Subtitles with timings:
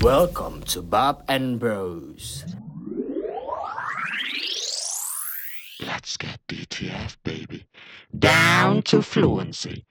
[0.00, 2.44] Welcome to Bob and Bros.
[5.80, 7.64] Let's get DTF, baby.
[8.16, 9.84] Down to fluency.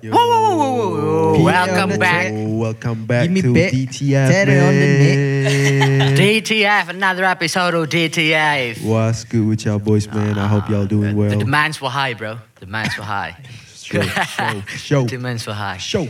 [0.00, 0.12] Yo.
[0.12, 1.42] Whoa, whoa, whoa, whoa, whoa.
[1.44, 2.32] Welcome Yo, back.
[2.32, 3.72] Welcome back Give me to back.
[3.72, 6.16] DTF, Terry on the man.
[6.16, 8.84] DTF, another episode of DTF.
[8.84, 10.38] What's good with y'all boys, man?
[10.38, 11.30] I hope y'all doing well.
[11.30, 12.38] The demands were high, bro.
[12.60, 13.36] The demands were high.
[13.88, 15.78] Show, show, show, The demands were high.
[15.78, 16.06] show.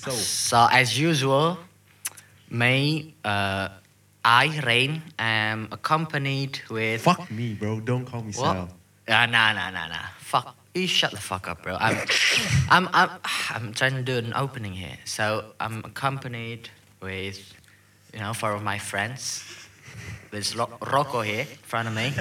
[0.00, 1.58] So, So as usual,
[2.48, 3.68] me, uh,
[4.24, 7.02] I, Rain, am accompanied with.
[7.02, 7.80] fuck me, bro.
[7.80, 8.32] Don't call me?
[8.32, 8.68] Sal.
[9.08, 10.06] Ah, nah, nah, nah, nah.
[10.20, 10.56] Fuck.
[10.74, 11.76] You shut the fuck up, bro.
[11.78, 11.98] I'm,
[12.70, 13.10] I'm, I'm,
[13.50, 14.96] I'm trying to do an opening here.
[15.04, 16.70] So I'm accompanied
[17.02, 17.38] with,
[18.14, 19.44] you know, four of my friends.
[20.30, 22.14] There's Ro- Rocco here in front of me.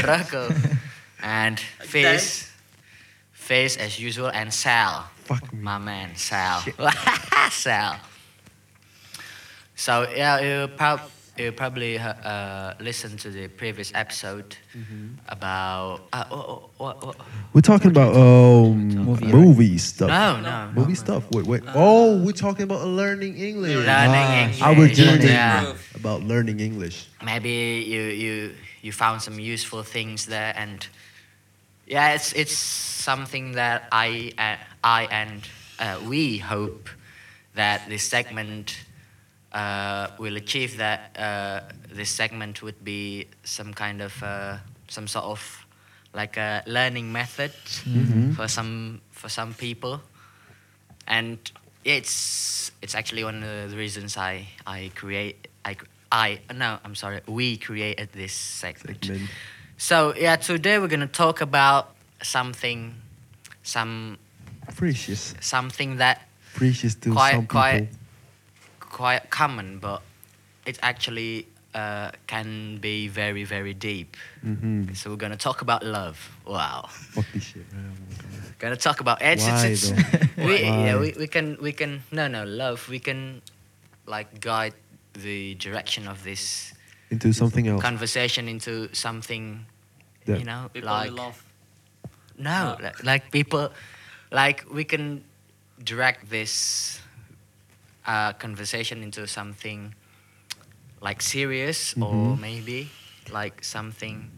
[0.04, 0.48] Rocco.
[1.22, 2.50] And Fizz.
[3.32, 4.28] Fizz as usual.
[4.28, 5.10] And Sal.
[5.26, 5.60] Fuck me.
[5.60, 6.62] My man, Sal.
[7.50, 7.96] Sal.
[9.74, 14.56] So yeah, you, prob- you probably uh, uh, listened to the previous episode
[15.28, 17.16] about uh, what, what, what,
[17.52, 20.08] We're talking about um, Movie, movie, stuff.
[20.08, 21.24] no, no, Movie stuff.
[21.32, 21.62] Wait, wait.
[21.74, 23.74] Oh, we're talking about learning English.
[23.74, 24.62] learning Ah, English.
[24.62, 25.74] Our journey Yeah.
[25.94, 27.08] about learning English.
[27.24, 30.86] Maybe you you you found some useful things there, and
[31.86, 35.42] yeah, it's it's something that I uh, I and
[35.78, 36.88] uh, we hope
[37.54, 38.76] that this segment
[39.52, 40.78] uh, will achieve.
[40.78, 41.60] That uh,
[41.94, 45.66] this segment would be some kind of uh, some sort of
[46.12, 47.52] like a learning method
[48.34, 50.00] for some for some people,
[51.06, 51.38] and
[51.84, 55.76] it's it's actually one of the reasons I I create I
[56.10, 59.04] I no I'm sorry we created this segment.
[59.04, 59.30] Segment.
[59.78, 62.94] So yeah, today we're gonna talk about something,
[63.62, 64.18] some
[64.74, 65.34] Precious.
[65.40, 66.22] something that
[66.54, 67.60] Precious to Quite- some people.
[67.60, 67.88] quite-
[68.80, 70.00] quite common, but
[70.64, 74.16] it actually uh, can be very very deep.
[74.42, 74.94] Mm-hmm.
[74.94, 76.16] So we're gonna talk about love.
[76.46, 77.92] Wow, Fuck this shit, man.
[78.00, 78.24] Oh
[78.58, 82.26] gonna talk about it's, Why, it's, it's we, yeah, we, we can we can no
[82.28, 83.42] no love we can
[84.06, 84.72] like guide
[85.12, 86.72] the direction of this
[87.10, 87.82] Into something else.
[87.82, 89.66] conversation into something
[90.26, 90.38] Yeah.
[90.38, 91.38] you know People like love.
[92.38, 92.82] no No.
[92.82, 93.70] like, like people
[94.32, 95.22] like we can
[95.84, 96.98] direct this
[98.06, 99.94] uh, conversation into something
[101.00, 102.40] like serious or Mhm.
[102.40, 102.90] maybe
[103.30, 104.30] like something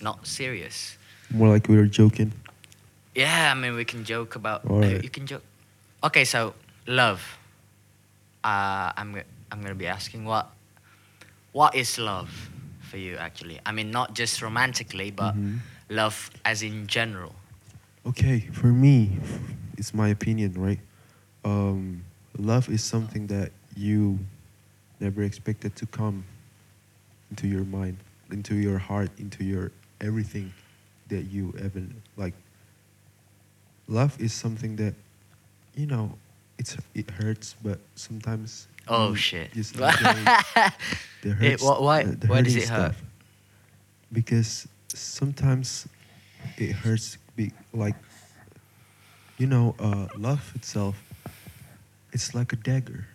[0.00, 0.96] not serious
[1.30, 2.32] More like we were joking.
[3.14, 5.02] yeah i mean we can joke about Alright.
[5.04, 5.44] you can joke
[6.02, 6.52] okay so
[6.86, 7.20] love
[8.44, 9.14] uh, i'm
[9.52, 10.48] i'm going to be asking what
[11.52, 15.60] what is love for you actually i mean not just romantically but Mhm.
[15.88, 17.34] love as in general
[18.04, 19.16] Okay, for me,
[19.78, 20.80] it's my opinion, right?
[21.44, 22.02] Um,
[22.36, 24.18] love is something that you
[24.98, 26.24] never expected to come
[27.30, 27.98] into your mind,
[28.32, 29.70] into your heart, into your
[30.00, 30.52] everything
[31.10, 31.82] that you ever
[32.16, 32.34] like.
[33.86, 34.94] Love is something that,
[35.76, 36.18] you know,
[36.58, 38.66] it's it hurts, but sometimes.
[38.88, 39.52] Oh, you shit.
[39.52, 39.92] Just enjoy
[41.22, 42.92] the It- hurts, wh- why- the- why does it hurt?
[42.94, 43.02] stuff.
[44.12, 45.86] Because sometimes
[46.58, 47.18] it hurts.
[47.34, 47.94] Be like,
[49.38, 50.96] you know, uh, love itself.
[52.12, 53.06] It's like a dagger,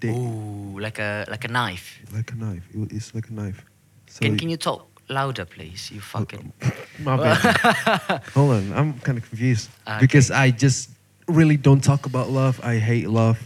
[0.00, 2.00] They- Ooh, like a like a knife.
[2.12, 2.64] like a knife.
[2.74, 3.64] It- It's like a knife.
[4.08, 5.90] So Can can you talk louder, please?
[5.94, 6.52] You fucking.
[7.04, 8.22] My bad.
[8.34, 10.00] Hold on, I'm kind of confused Okay.
[10.00, 10.90] because I just
[11.28, 12.58] really don't talk about love.
[12.64, 13.38] I hate love.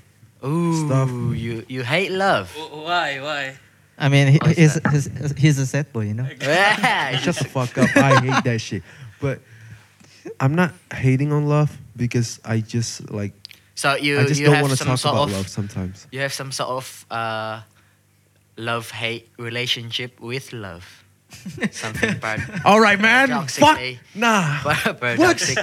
[0.44, 1.08] Ooh, Stuff.
[1.10, 2.50] you you hate love.
[2.52, 3.20] Wh- Why?
[3.20, 3.56] Why?
[3.96, 6.26] I mean, he, he's, he's, he's a sad boy, you know.
[6.40, 7.96] Yeah, Shut the fuck up.
[7.96, 8.82] I hate that shit.
[9.20, 9.38] But
[10.40, 13.32] I'm not hating on love because I just like
[13.76, 15.48] so you I just you don't have want to some talk sort about of love
[15.48, 16.06] sometimes.
[16.10, 17.62] you have some sort of uh,
[18.56, 21.03] love hate relationship with love.
[21.72, 22.40] Something bad.
[22.64, 23.46] All right, man.
[23.48, 23.80] Fuck.
[24.14, 24.60] Nah.
[25.00, 25.58] Paradoxic.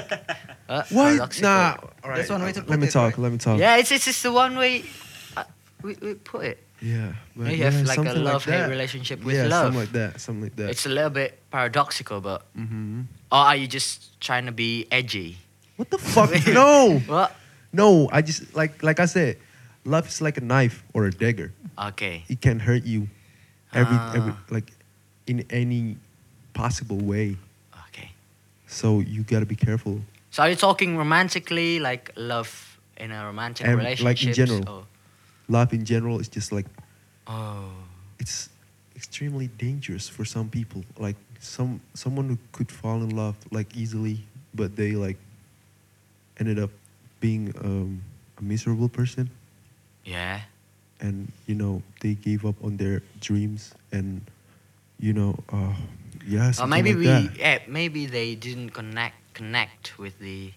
[0.67, 1.41] Uh, What?
[1.41, 1.75] Nah.
[2.03, 2.17] All right.
[2.17, 3.11] That's one way to Let me it, talk.
[3.13, 3.17] right?
[3.19, 3.59] Let me talk.
[3.59, 4.83] Yeah, it's it's just the one way
[5.37, 5.43] uh,
[5.81, 6.59] we, we put it.
[6.81, 7.13] Yeah.
[7.35, 8.69] but you have yeah, like a something love hate that.
[8.69, 9.65] relationship with yeah, love.
[9.65, 10.19] something like that.
[10.21, 10.69] Something like that.
[10.71, 13.01] It's a little bit paradoxical, but mm-hmm.
[13.31, 15.37] or are you just trying to be edgy?
[15.77, 16.31] What the fuck?
[16.47, 16.99] no.
[17.05, 17.35] What?
[17.71, 18.09] No.
[18.11, 19.37] I just like like I said,
[19.85, 21.53] love is like a knife or a dagger.
[21.77, 22.23] Okay.
[22.29, 23.07] It can hurt you
[23.73, 24.43] every every Ah.
[24.49, 24.71] like
[25.31, 25.95] in any
[26.53, 27.37] possible way.
[27.87, 28.11] Okay.
[28.67, 30.01] So you gotta be careful.
[30.29, 34.05] So are you talking romantically, like love in a romantic relationship?
[34.05, 34.87] like in general.
[35.47, 36.67] Love in general is just like
[37.27, 37.71] Oh.
[38.19, 38.49] it's
[38.95, 40.83] extremely dangerous for some people.
[40.99, 44.19] Like some someone who could fall in love like easily,
[44.53, 45.17] but they like
[46.39, 46.71] ended up
[47.19, 48.01] being um,
[48.37, 49.29] a miserable person.
[50.03, 50.41] Yeah.
[51.01, 54.21] and you know they gave up on their dreams and
[55.01, 55.73] you know uh,
[56.27, 56.97] yeah or maybe like
[57.33, 60.53] we yeah, maybe they didn't connect connect with the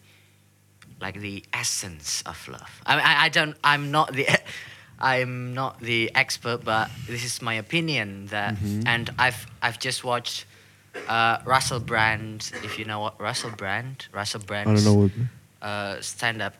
[1.00, 2.70] like the essence of love.
[2.86, 4.26] I mean, I, I don't i'm not the
[5.00, 8.82] i'm not the expert but this is my opinion that Mhm.
[8.86, 10.46] and i've i've just watched
[11.08, 15.10] uh, russell brand if you know what russell brand russell brand I don't know what
[15.62, 16.54] uh, stand-up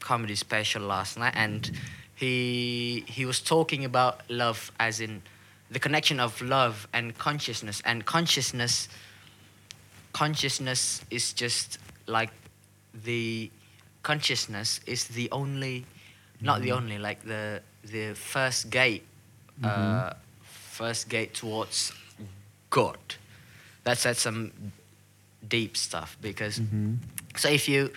[0.00, 1.70] comedy special last night, and
[2.14, 5.22] he he was talking about love as in
[5.70, 8.88] the connection of love and consciousness, and consciousness
[10.12, 12.30] consciousness is just like
[13.04, 13.50] the
[14.02, 15.86] consciousness is the only
[16.40, 19.04] not the only like the the first gate
[19.62, 20.12] uh,
[20.42, 21.92] first gate towards
[22.70, 22.98] god.
[23.84, 24.52] That's that's some
[25.48, 26.98] deep stuff because Mhm.
[27.36, 27.90] so if you,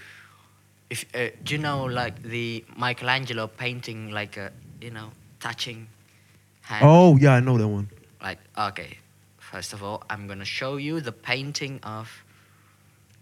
[0.89, 5.87] if uh, do you know like the Michelangelo painting like a you know touching
[6.63, 6.83] hand?
[6.85, 7.87] oh yeah I know that one
[8.21, 8.97] Like okay,
[9.37, 12.07] first of all, I'm gonna show you the painting of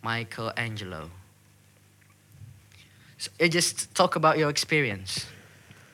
[0.04, 1.10] Michelangelo.
[3.18, 5.26] So uh, just talk about your experience.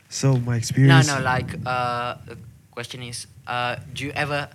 [0.09, 1.23] so my experience no, no.
[1.23, 2.38] like uh, the
[2.71, 4.47] question is, uh, do you ever,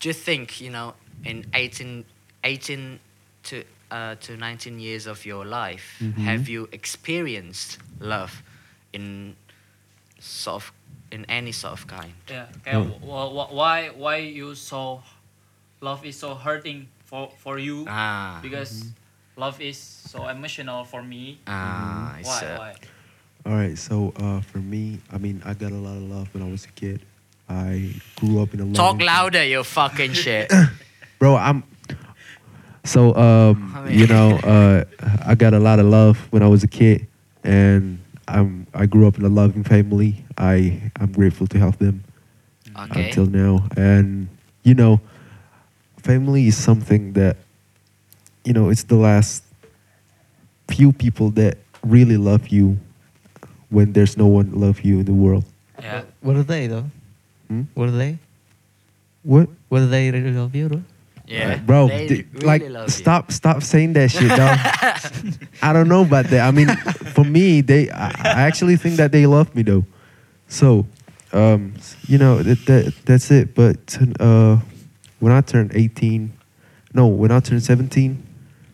[0.00, 0.94] do you think you know
[1.24, 2.04] in 18,
[2.44, 2.98] 18
[3.44, 6.14] to uh, to 19 years of your life, Mhm.
[6.24, 8.42] have you experienced love
[8.92, 9.36] in
[10.20, 10.72] sort of
[11.14, 12.12] in any sort of kind?
[12.28, 12.46] Yeah.
[12.66, 12.74] Okay.
[12.74, 15.02] Wh- wh- why why you so
[15.80, 17.86] love is so hurting for for you?
[17.88, 18.90] Ah, Because
[19.38, 21.38] love is so emotional for me.
[21.46, 22.72] ah, it's, Why uh, why?
[23.46, 26.42] All right, so uh, for me, I mean, I got a lot of love when
[26.42, 27.04] I was a kid.
[27.46, 30.48] I grew up in a Talk loving- louder, you fucking shit.
[31.20, 31.36] bro.
[31.36, 31.62] I'm
[32.84, 34.84] so um, I mean- you know, uh,
[35.24, 37.06] I got a lot of love when I was a kid,
[37.44, 40.23] and I'm I grew up in a loving family.
[40.38, 42.04] I I'm grateful to have them
[42.76, 43.04] Okay.
[43.06, 44.28] until now, and
[44.64, 45.00] you know,
[45.98, 47.36] family is something that
[48.44, 49.44] you know it's the last
[50.68, 52.78] few people that really love you
[53.70, 55.44] when there's no one love you in the world.
[55.80, 56.02] Yeah.
[56.20, 56.86] What are they though?
[57.48, 57.62] Hmm?
[57.74, 58.18] What are they?
[59.22, 59.48] What?
[59.68, 60.82] What are they really love you, bro?
[61.26, 62.92] Yeah, Uh, bro, they d- really like love you.
[62.92, 64.58] stop, stop saying that shit, dog.
[65.62, 66.46] I don't know about that.
[66.46, 66.68] I mean,
[67.16, 69.84] for me, they, I, I actually think that they love me though.
[70.48, 70.86] So,
[71.32, 71.74] um,
[72.06, 73.54] you know, that, that that's it.
[73.54, 74.58] But uh,
[75.20, 76.32] when I turn eighteen,
[76.92, 78.22] no, when I turn seventeen,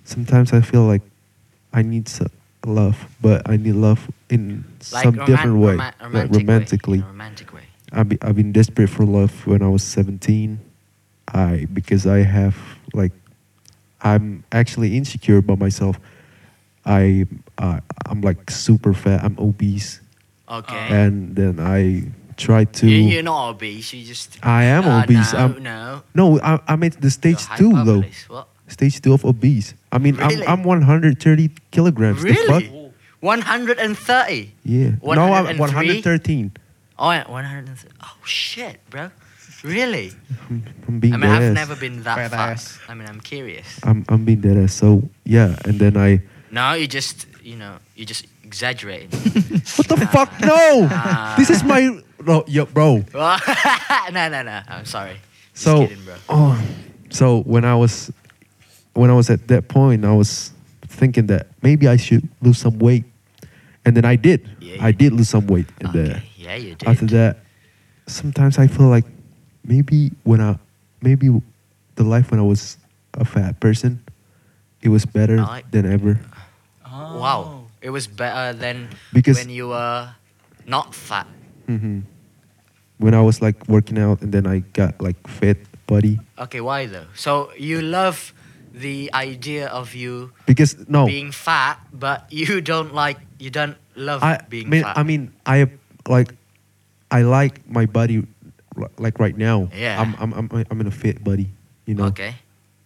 [0.04, 1.02] sometimes I feel like
[1.72, 2.28] I need some
[2.66, 6.38] love, but I need love in Like some roman- different way, roma- like romantic way,
[6.38, 6.98] romantically.
[7.00, 7.62] a romantic way.
[7.92, 10.60] I've been, I've been desperate for love when I was 17.
[11.32, 12.56] I because I have
[12.92, 13.12] like
[14.02, 15.98] I'm actually insecure about myself.
[16.84, 17.26] I
[17.58, 19.22] uh, I'm like super fat.
[19.24, 20.00] I'm obese,
[20.50, 20.88] Okay.
[20.90, 22.88] and then I tried to.
[22.88, 23.92] you, you're not obese.
[23.94, 24.38] You just.
[24.42, 25.32] I am Uh, obese.
[25.32, 26.02] No, I'm, no.
[26.14, 28.02] no, I, I'm at the stage You're two though.
[28.28, 28.48] What?
[28.66, 29.74] Stage two of obese.
[29.92, 30.46] I mean, Really?
[30.46, 32.22] I'm I'm 130 kilograms.
[32.22, 32.62] The fuck?
[32.62, 32.90] Really?
[33.20, 34.52] 130.
[34.64, 34.90] Yeah.
[35.02, 36.52] No, I'm 113.
[36.98, 37.94] Oh, yeah, 130.
[38.02, 39.10] Oh shit, bro.
[39.62, 40.12] Really?
[40.48, 41.54] I'm, I'm being I mean, I've ass.
[41.54, 42.50] never been that Fat fat.
[42.52, 42.78] ass.
[42.88, 43.78] I mean, I'm curious.
[43.84, 44.72] I'm I'm being dead ass.
[44.74, 46.22] So yeah, and then I.
[46.50, 49.10] No, you just, you know, you just exaggerating.
[49.78, 50.30] What the fuck?
[50.40, 50.88] No!
[50.90, 51.34] Ah.
[51.38, 52.02] this is my.
[52.26, 53.04] No, yo, bro.
[53.14, 54.60] no, no, no.
[54.68, 55.14] I'm sorry.
[55.54, 56.14] Just So, kidding, bro.
[56.28, 56.58] oh,
[57.10, 58.10] so when I was,
[58.94, 60.50] when I was at that point, I was
[60.88, 63.04] thinking that maybe I should lose some weight,
[63.84, 64.48] and then I did.
[64.60, 66.22] Yeah, I you did lose some weight, and then Okay.
[66.36, 66.88] Yeah, you did.
[66.88, 67.38] after that,
[68.06, 69.06] sometimes I feel like
[69.64, 70.58] maybe when I,
[71.00, 71.28] maybe
[71.94, 72.76] the life when I was
[73.14, 74.02] a fat person,
[74.82, 76.18] it was better I- than ever.
[76.84, 77.20] Oh.
[77.20, 77.59] Wow.
[77.82, 80.10] It was better than Because- when you were
[80.66, 81.26] not fat.
[81.66, 82.00] hmm
[82.98, 85.56] When I was like working out, and then I got like fit
[85.86, 87.06] body Okay, why though?
[87.14, 88.32] So you love
[88.74, 94.22] the idea of you because no, being fat, but you don't like, you don't love
[94.22, 94.98] I being mean, fat.
[94.98, 95.66] I mean, I
[96.08, 96.34] like,
[97.10, 98.22] I like my body,
[98.98, 99.68] like right now.
[99.74, 100.00] Yeah.
[100.00, 101.48] I'm, I'm, I'm, I'm in a fit body.
[101.86, 102.36] You know, Okay.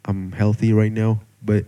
[0.06, 1.20] I'm healthy right now.
[1.42, 1.64] But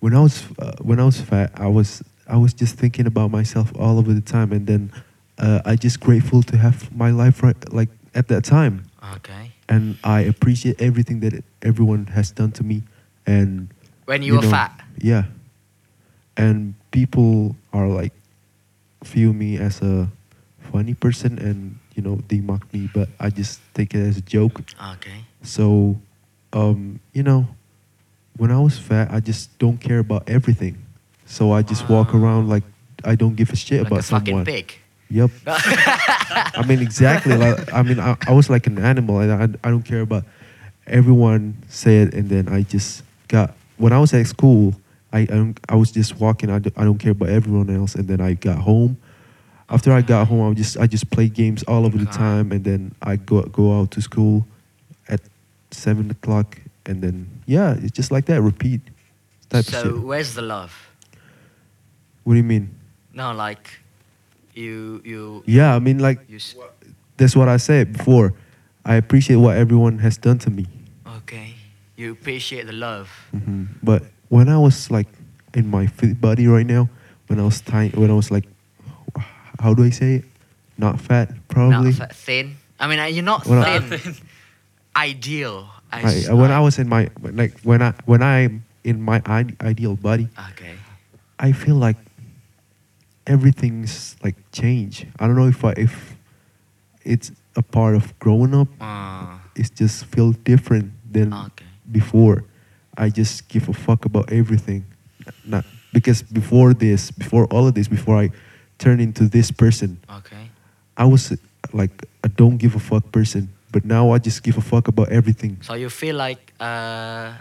[0.00, 3.30] when I was, uh, when I was fat, I was, I was just thinking about
[3.30, 4.92] myself all over the time, and then
[5.38, 8.84] uh, I just grateful to have my life right, like at that time,
[9.16, 9.52] Okay.
[9.68, 12.82] and I appreciate everything that everyone has done to me,
[13.26, 13.68] and
[14.06, 14.80] When you, were know, fat.
[14.98, 15.24] Yeah.
[16.36, 18.12] And people are like
[19.04, 20.08] view me as a
[20.72, 24.20] funny person and you know they mock me but I just take it as a
[24.22, 24.62] joke.
[24.94, 25.24] Okay.
[25.42, 26.00] So
[26.52, 27.46] um you know
[28.36, 30.83] when I was fat I just don't care about everything.
[31.26, 32.18] So I just walk ah.
[32.18, 32.62] around like
[33.04, 34.44] I don't give a shit Like about a fucking someone.
[34.44, 34.74] pig.
[35.10, 35.30] Yep.
[35.46, 37.36] I mean, exactly.
[37.36, 40.24] Like, I mean, I, I was like an animal, and I, I don't care about
[40.86, 42.14] everyone said.
[42.14, 44.74] And then I just got when I was at school,
[45.12, 46.50] I I, I was just walking.
[46.50, 47.94] I, don't- I don't care about everyone else.
[47.94, 48.96] And then I got home.
[49.68, 52.64] After I got home, I just I just play games all over the time, and
[52.64, 54.46] then I go go out to school
[55.08, 55.20] at
[55.70, 58.40] seven o'clock, and then yeah, it's just like that.
[58.42, 58.80] Repeat
[59.48, 60.72] type so where's the love?
[62.24, 62.70] What do you mean?
[63.12, 63.68] No, like
[64.54, 66.36] you you Yeah, I mean like you.
[66.36, 66.54] s-
[67.16, 68.32] that's what I said before.
[68.84, 70.66] I appreciate what everyone has done to me.
[71.22, 71.54] Okay,
[71.96, 73.08] you appreciate the love.
[73.32, 75.08] hmm But when I was like
[75.54, 76.88] in my fit body right now,
[77.28, 78.44] when I was tiny, when I was like,
[79.60, 80.24] how do I say it?
[80.76, 81.92] Not fat, probably.
[81.92, 82.56] Not fa- thin.
[82.80, 84.16] I mean, uh, you're not When I- thin.
[84.96, 85.68] Ideal.
[85.92, 89.56] I Right, when I was in my like when I when I'm in my ide-
[89.62, 90.74] ideal body, Okay.
[91.38, 91.96] I feel like
[93.26, 95.06] everything's like change.
[95.18, 96.16] I don't know if I if
[97.04, 98.68] it's a part of growing up.
[98.80, 101.64] Uh, It's just feel different than okay.
[101.92, 102.44] before.
[102.98, 104.84] I just give a fuck about everything.
[105.44, 108.30] Not because before this, before all of this, before I
[108.78, 110.50] turn into this person, Okay.
[110.96, 111.32] I was
[111.72, 113.48] like a don't give a fuck person.
[113.72, 115.58] But now I just give a fuck about everything.
[115.62, 117.32] So you feel like uh,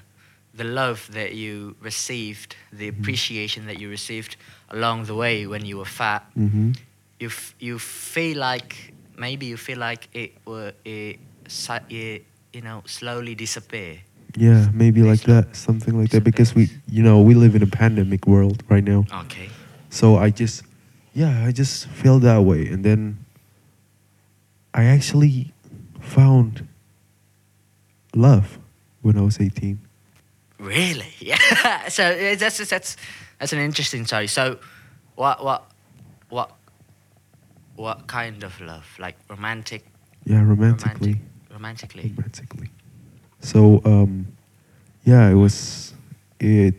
[0.54, 3.02] the love that you received, the Mm-hmm.
[3.02, 4.36] appreciation that you received
[4.70, 6.72] along the way when you were fat, hmm
[7.20, 11.20] you f- you feel like maybe you feel like it were it,
[11.90, 14.00] it you know slowly disappear.
[14.36, 16.24] Yeah, maybe like that, something like that.
[16.24, 19.06] Because we, you know, we live in a pandemic world right now.
[19.26, 19.50] Okay.
[19.90, 20.64] So I just,
[21.14, 22.68] yeah, I just feel that way.
[22.68, 23.18] And then
[24.74, 25.54] I actually
[26.02, 26.68] found
[28.16, 28.58] love
[29.04, 29.78] when I was 18.
[30.64, 31.14] Really?
[31.20, 31.88] Yeah.
[31.90, 32.98] so uh, that's that's
[33.40, 34.28] that's an interesting story.
[34.28, 34.58] So,
[35.16, 35.64] what what
[36.30, 36.52] what
[37.76, 38.86] what kind of love?
[39.00, 39.84] Like romantic,
[40.26, 41.20] Yeah, romantically.
[41.52, 42.14] romantic, romantically.
[42.18, 42.70] Romantically.
[43.40, 44.28] So, um,
[45.04, 45.94] yeah, it was,
[46.40, 46.76] it,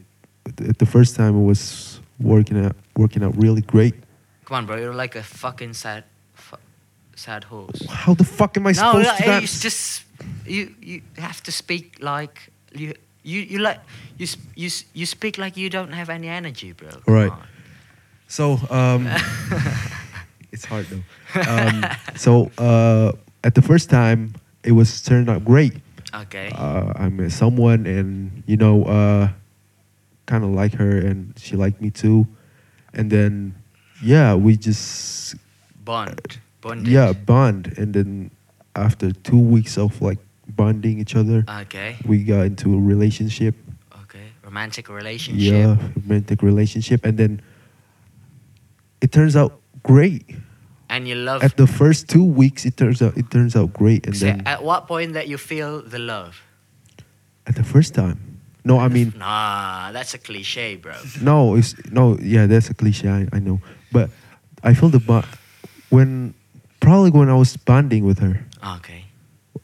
[0.67, 3.95] at the first time it was working out, working out really great.
[4.47, 4.77] Come on, bro.
[4.77, 6.57] You're like a fucking sad, fu-
[7.17, 7.85] sad horse.
[7.89, 9.45] How the fuck am I no, supposed no, to dance?
[9.45, 10.05] it's just
[10.47, 10.75] you.
[10.81, 12.95] You have to speak like you.
[13.25, 13.81] You, you like
[14.19, 16.91] you, you you speak like you don't have any energy, bro.
[16.91, 17.33] Come Right.
[17.33, 17.43] on.
[18.29, 19.09] So, um,
[20.53, 21.03] it's hard though.
[21.49, 21.85] Um,
[22.17, 23.13] so, uh,
[23.43, 25.75] at the first time, it was turned out great.
[26.15, 26.53] Okay.
[26.55, 29.29] Uh, I met someone, and you know, uh,
[30.27, 32.27] kind of like her, and she liked me too.
[32.93, 33.55] And then,
[34.03, 35.35] yeah, we just
[35.85, 36.39] Bond.
[36.61, 36.89] Bonded.
[36.93, 37.75] yeah bond.
[37.77, 38.31] And then
[38.77, 41.97] after two weeks of like bonding each other, Okay.
[42.07, 43.55] we got into a relationship.
[44.05, 44.27] Okay.
[44.45, 45.53] Romantic relationship.
[45.53, 47.41] Yeah, romantic relationship, and then
[49.01, 50.25] it turns out great.
[50.89, 51.43] And you love.
[51.43, 54.43] At the first two weeks, it turns out it turns out great, and So then
[54.47, 56.41] at what point that you feel the love?
[57.47, 60.95] at the first time, no, I mean Nah, that's a cliche, bro.
[61.21, 63.61] no, it's no, yeah, that's a cliche, I, I know,
[63.93, 64.09] but
[64.63, 65.27] I feel the bond
[65.91, 66.33] when
[66.81, 68.47] probably when I was bonding with her
[68.79, 69.05] Okay.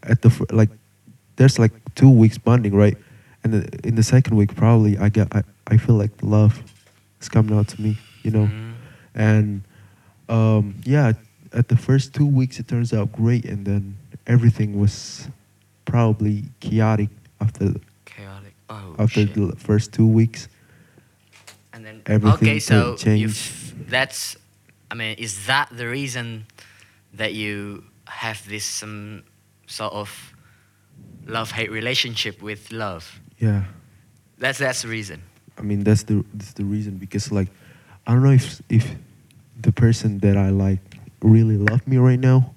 [0.02, 0.70] At the like,
[1.36, 2.96] there's like two weeks bonding, right?
[3.44, 6.62] And the, in the second week, probably I get I, I feel like love
[7.20, 8.46] is coming out to me, you know.
[8.46, 8.72] Mhm.
[9.14, 9.62] and
[10.28, 11.12] um, yeah
[11.52, 13.96] at the first two weeks it turns out great and then
[14.28, 15.26] everything was
[15.84, 17.08] probably chaotic
[17.40, 18.54] after Chaotic.
[18.68, 19.34] Oh after shit.
[19.34, 20.46] the first two weeks
[21.72, 23.88] and then everything okay, so changed.
[23.90, 24.36] that's.
[24.90, 26.46] I mean, is that the reason
[27.14, 29.22] that you have this some
[29.70, 30.10] sort of
[31.26, 33.20] love hate relationship with love?
[33.38, 33.64] yeah
[34.38, 35.22] That's that's the reason.
[35.58, 37.48] i mean that's the that's the reason because like
[38.06, 38.84] i don't know if if
[39.60, 40.80] the person that i like
[41.22, 42.52] really love me right now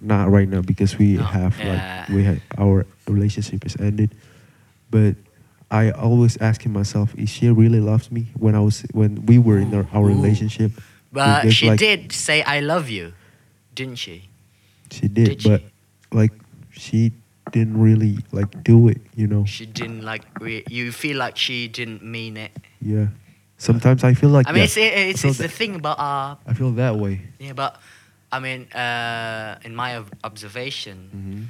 [0.00, 1.70] not right now because we No, have yeah.
[1.70, 4.10] like we had our relationship is ended
[4.90, 5.14] but
[5.70, 9.58] i always asking myself is she really loves me when i was when we were
[9.58, 10.72] in our, our relationship
[11.14, 13.14] But she like- did say "I love you,"
[13.78, 14.26] didn't she?
[14.90, 15.48] she did, Did she?
[16.14, 16.32] Like
[16.70, 17.12] she
[17.52, 20.24] didn't really like do it you know She didn't like.
[20.40, 22.52] Re- you feel like she didn't mean it.
[22.80, 23.08] yeah
[23.58, 24.76] sometimes i feel like I mean, that.
[24.76, 27.78] it's it's, it's the thing about our i feel that way yeah, but
[28.34, 31.42] I mean, uh, in my observation, mm-hmm.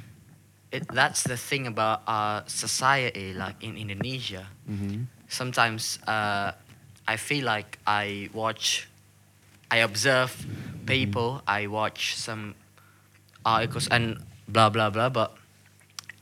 [0.71, 4.45] it, that's the thing about our society, like in Indonesia.
[4.69, 5.09] Mm-hmm.
[5.27, 6.51] Sometimes uh,
[7.07, 8.87] I feel like I watch,
[9.71, 10.45] I observe
[10.85, 12.53] people, I watch some
[13.43, 15.09] articles and blah blah blah.
[15.09, 15.35] But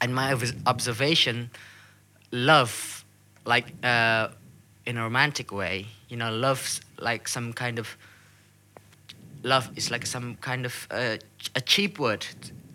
[0.01, 1.49] in my observation,
[2.31, 3.05] love,
[3.45, 4.29] like uh,
[4.85, 7.97] in a romantic way, you know, love's like some kind of
[9.43, 11.17] love is like some kind of uh,
[11.55, 12.25] a cheap word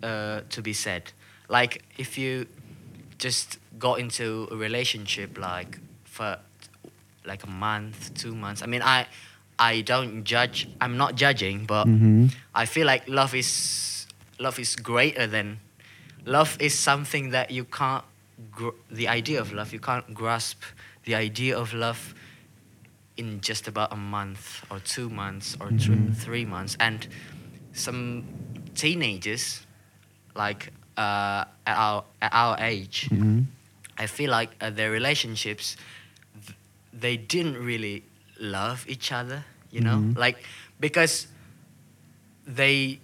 [0.03, 1.11] uh, to be said.
[1.49, 2.45] Like if you
[3.17, 6.37] just got into a relationship like for
[7.25, 8.61] like a month, two months.
[8.61, 9.05] I mean, I
[9.57, 10.67] I don't judge.
[10.81, 12.27] I'm not judging, but Mm-hmm.
[12.55, 13.98] I feel like love is
[14.39, 15.59] love is greater than
[16.25, 18.03] love is something that you can't
[18.51, 20.63] gr- the idea of love you can't grasp
[21.05, 22.13] the idea of love
[23.17, 26.15] in just about a month or two months or Mhm.
[26.15, 27.07] three months and
[27.73, 28.23] some
[28.75, 29.65] teenagers
[30.35, 33.41] like uh, at our at our age Mm-hmm.
[33.97, 35.75] I feel like uh, their relationships,
[36.45, 36.55] th-
[36.93, 38.03] they didn't really
[38.39, 40.17] love each other, you know, Mhm.
[40.17, 40.37] like
[40.79, 41.27] because
[42.47, 42.99] they,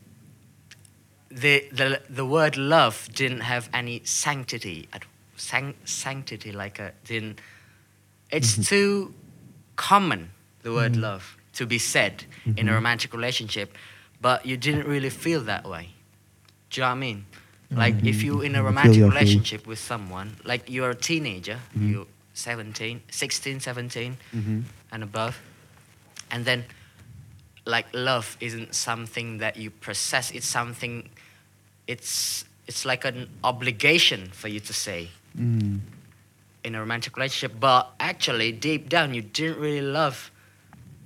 [1.30, 5.04] the the the word love didn't have any sanctity, at
[5.36, 7.40] san- sanctity like a didn't.
[8.32, 8.68] It's Mhm.
[8.68, 9.14] too
[9.76, 10.30] common
[10.64, 11.02] the word Mhm.
[11.02, 12.76] love to be said in a Mhm.
[12.76, 13.76] romantic relationship,
[14.22, 15.90] but you didn't really feel that way.
[16.70, 17.26] Do you know what I mean?
[17.72, 18.24] Like if Mhm.
[18.24, 23.02] you in a romantic you, I relationship with someone, like you're a teenager, you're 17,
[23.10, 24.62] 16, 17 Mm-hmm.
[24.92, 25.40] and above,
[26.32, 26.66] and then
[27.66, 30.32] like love isn't something that you possess.
[30.32, 31.10] It's something.
[31.88, 35.82] It's it's like an obligation for you to say Mm.
[36.64, 40.32] in a romantic relationship, but actually deep down you didn't really love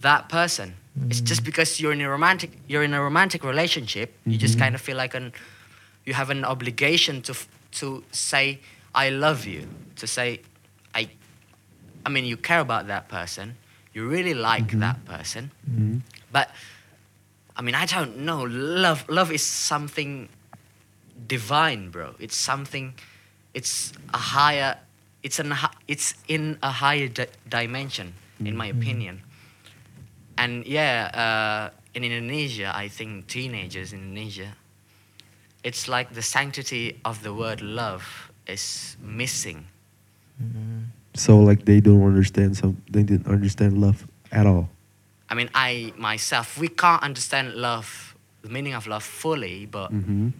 [0.01, 0.75] that person.
[1.09, 4.59] It's just because you're in a romantic you're in a romantic relationship, you just Mhm.
[4.59, 5.33] kind of feel like an
[6.05, 7.33] you have an obligation to
[7.79, 8.59] to say
[8.95, 9.67] I love you,
[9.97, 10.41] to say
[10.95, 11.09] I
[12.05, 13.55] I mean you care about that person,
[13.93, 14.79] you really like Mhm.
[14.79, 15.97] that person, Mm-hmm.
[16.31, 16.47] but
[17.57, 18.43] I mean I don't know,
[18.85, 20.29] love love is something
[21.27, 22.15] divine, bro.
[22.19, 22.93] It's something
[23.53, 24.77] it's a higher
[25.23, 25.53] it's an
[25.87, 28.77] it's in a higher di- dimension in my Mhm.
[28.77, 29.15] opinion
[30.37, 31.65] and yeah uh,
[31.97, 34.53] in indonesia i think teenagers in indonesia
[35.65, 39.65] it's like the sanctity of the word love is missing
[40.39, 40.87] Mm.
[41.19, 42.79] So like they don't understand some.
[42.87, 44.69] They didn't understand love at all.
[45.27, 50.31] i mean i myself we can't understand love the meaning of love fully but Mm-hmm.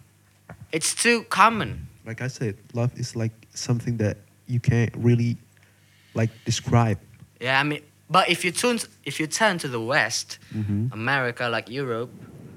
[0.71, 5.38] It's too common Like I said, love is like something that you can't really
[6.15, 6.97] like describe.
[7.41, 10.91] yeah i mean but if you turn if you turn to the west Mm-hmm.
[10.93, 12.10] america like europe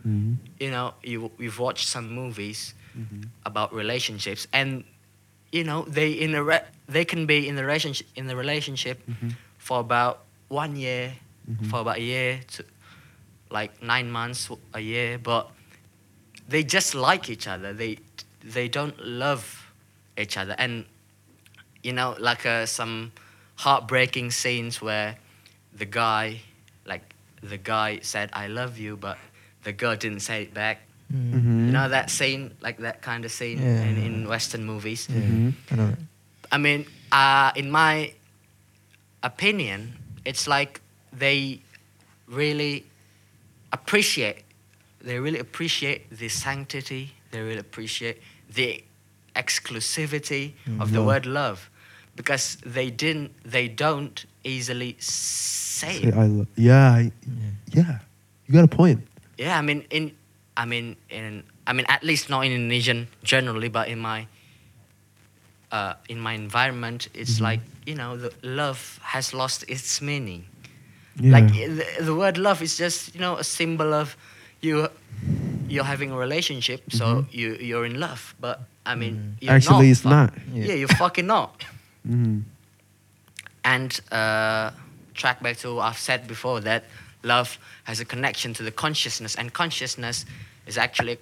[0.07, 0.35] Mm-hmm.
[0.59, 3.23] you know you, you've watched some movies Mm-hmm.
[3.47, 4.85] about relationships and
[5.53, 8.99] you know they in a re- they can be in the relationship in the relationship
[9.09, 9.33] Mhm.
[9.59, 10.15] for about
[10.49, 11.13] one year
[11.49, 11.67] Mhm.
[11.71, 12.65] for about a year to
[13.51, 15.49] like nine months a year but
[16.49, 17.99] they just like each other they
[18.45, 19.73] they don't love
[20.19, 20.85] each other and
[21.83, 23.13] you know like uh, some
[23.57, 25.17] heartbreaking scenes where
[25.75, 26.41] the guy
[26.85, 27.03] like
[27.43, 29.19] the guy said i love you but
[29.65, 30.79] the girl didn't say it back
[31.13, 31.33] Mm.
[31.35, 31.67] Mm-hmm.
[31.67, 33.83] you know that scene, like that kind of scene Yeah.
[33.85, 35.09] in, in Western movies.
[35.11, 35.53] Yeah, Mhm.
[35.71, 35.97] I.
[36.53, 38.15] I mean, uh, in my
[39.23, 39.93] opinion,
[40.25, 40.81] it's like
[41.13, 41.61] they
[42.27, 42.85] really
[43.73, 44.43] appreciate,
[45.03, 48.23] they really appreciate the sanctity, they really appreciate
[48.55, 48.83] the
[49.35, 51.71] exclusivity of the word love,
[52.17, 55.53] because they didn't, they don't easily say.
[55.83, 56.15] Say it.
[56.15, 56.47] I love.
[56.57, 57.01] Yeah, I,
[57.73, 57.83] Yeah.
[57.83, 57.99] yeah.
[58.47, 59.01] You got a point.
[59.39, 60.13] Yeah, I mean in
[60.57, 64.27] I mean in I mean at least not in Indonesian generally, but in my
[65.73, 67.49] uh, in my environment, it's Mhm.
[67.49, 70.45] like you know the love has lost its meaning.
[71.17, 71.33] Yeah.
[71.33, 74.17] Like the, the word love is just you know a symbol of
[74.63, 74.89] you
[75.69, 77.27] you're having a relationship, so Mhm.
[77.33, 78.35] you you're in love.
[78.41, 79.43] But I mean, Mm.
[79.43, 80.33] you're Actually, not, it's not.
[80.53, 80.65] Yeah.
[80.67, 81.65] Yeah, you're fucking not.
[82.09, 82.41] Mm-hmm.
[83.65, 84.71] And uh,
[85.15, 86.83] track back to what I've said before that
[87.23, 90.27] love has a connection to the consciousness, and consciousness
[90.67, 91.19] is actually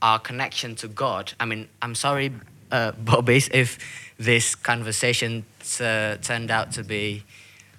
[0.00, 1.34] our connection to God.
[1.38, 2.32] I mean, I'm sorry,
[2.72, 3.76] uh, Bobbies, if
[4.18, 5.44] this conversation
[5.80, 7.24] uh, turned out to be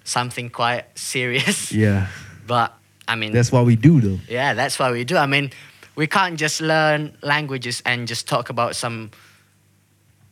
[0.04, 1.72] something quite serious.
[1.72, 2.06] Yeah.
[2.46, 2.72] But
[3.08, 4.18] I mean, That's what we do, though.
[4.28, 5.16] yeah, that's what we do.
[5.16, 5.50] I mean,
[5.96, 9.10] we can't just learn languages and just talk about some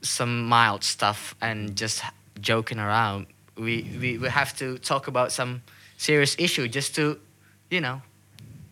[0.02, 2.02] some mild stuff and just
[2.40, 3.26] joking around.
[3.56, 5.62] We, we we have to talk about some
[5.98, 7.18] serious issue just to,
[7.70, 8.00] you know,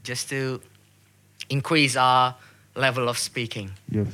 [0.04, 0.60] just to
[1.50, 2.34] increase our
[2.74, 3.72] level of speaking.
[3.90, 4.06] Yes.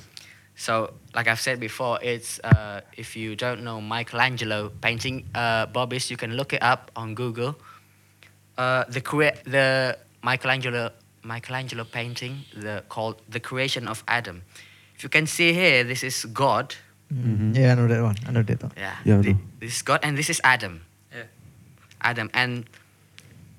[0.56, 6.10] So, like I've said before, it's uh, if you don't know Michelangelo painting, uh, Bobbies,
[6.10, 7.54] you can look it up on Google.
[8.56, 10.90] Uh, the crea- the Michelangelo
[11.22, 14.42] Michelangelo painting, the called the creation of Adam.
[14.96, 16.74] If you can see here, this is God.
[17.12, 17.52] Mm.
[17.52, 17.56] Mhm.
[17.56, 18.16] Yeah, I know that one.
[18.26, 18.72] I know that one.
[18.76, 18.96] Yeah.
[19.04, 19.40] Yeah, I thi- know.
[19.60, 20.80] this is God, and this is Adam.
[21.12, 21.24] Yeah.
[22.00, 22.64] Adam, and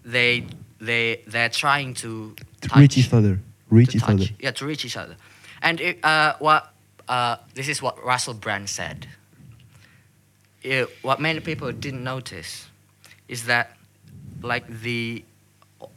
[0.06, 0.46] they
[0.80, 3.40] they they're trying to, To touch, reach each other.
[3.70, 4.30] Reach to each touch, other.
[4.40, 5.16] Yeah, to reach each other.
[5.62, 6.72] And it, uh, what
[7.10, 9.08] uh, this is what Russell Brand said.
[10.64, 12.68] It- what many people didn't notice
[13.28, 13.76] is that,
[14.46, 15.24] like the,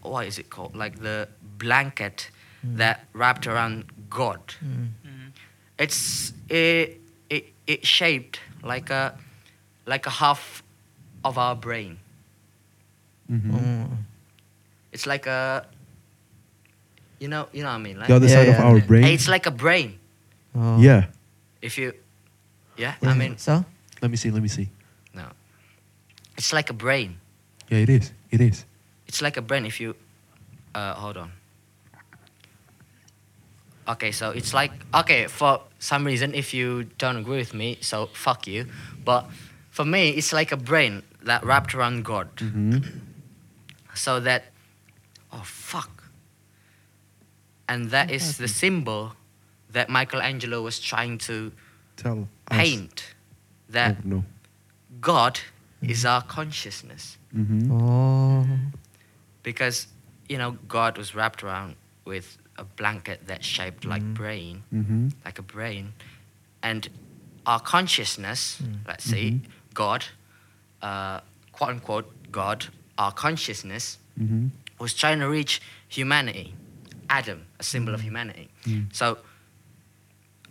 [0.02, 0.74] what is it called?
[0.74, 2.30] Like the blanket
[2.64, 4.40] that wrapped around God.
[4.64, 4.88] Mm.
[5.06, 5.32] Mhm.
[5.78, 9.14] It's it, it it shaped like a
[9.86, 10.62] like a half
[11.24, 11.98] of our brain.
[13.30, 13.54] Mhm.
[13.54, 13.96] Oh.
[14.92, 15.66] It's like a
[17.20, 19.04] you know you know what I mean like The other Yeah, side of our brain.
[19.04, 19.98] it's like a brain.
[20.54, 20.80] Oh.
[20.80, 21.06] Yeah.
[21.62, 21.92] If you
[22.76, 23.10] yeah, Yeah.
[23.10, 23.64] I mean so.
[24.02, 24.30] Let me see.
[24.30, 24.68] Let me see.
[25.14, 25.26] no.
[26.36, 27.18] It's like a brain.
[27.70, 28.12] Yeah, it is.
[28.30, 28.64] It is.
[29.06, 29.94] It's like a brain if you
[30.74, 31.32] uh hold on.
[33.88, 38.06] Okay, so it's like okay, for some reason if you don't agree with me, so
[38.12, 38.66] fuck you.
[39.04, 39.26] But
[39.70, 42.28] for me it's like a brain that wrapped around God.
[42.36, 42.78] Mm-hmm.
[43.94, 44.44] so that
[45.32, 46.04] oh fuck
[47.68, 49.12] and that is the symbol
[49.72, 51.52] that michelangelo was trying to
[51.96, 52.56] Tell us.
[52.56, 53.14] paint
[53.68, 54.24] that Oh, no.
[55.00, 55.40] god
[55.82, 57.70] is our consciousness Mm-hmm.
[57.72, 58.46] Oh.
[59.42, 59.86] because
[60.28, 64.14] you know god was wrapped around with a blanket that's shaped like Mhm.
[64.14, 65.08] brain Mm-hmm.
[65.24, 65.92] like a brain
[66.62, 66.88] and
[67.46, 68.78] our consciousness Mm.
[68.86, 69.40] let's say
[69.74, 70.04] god
[70.82, 71.20] uh,
[71.52, 72.66] quote unquote god
[72.98, 74.48] our consciousness Mm-hmm.
[74.80, 76.54] was trying to reach humanity.
[77.08, 78.48] Adam, a symbol of humanity.
[78.66, 78.92] Mm.
[78.92, 79.18] So,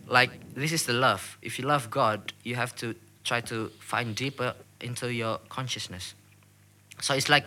[0.06, 1.36] like, this is the love.
[1.42, 6.14] If you love God, you have to try to find deeper into your consciousness.
[7.00, 7.44] So it's like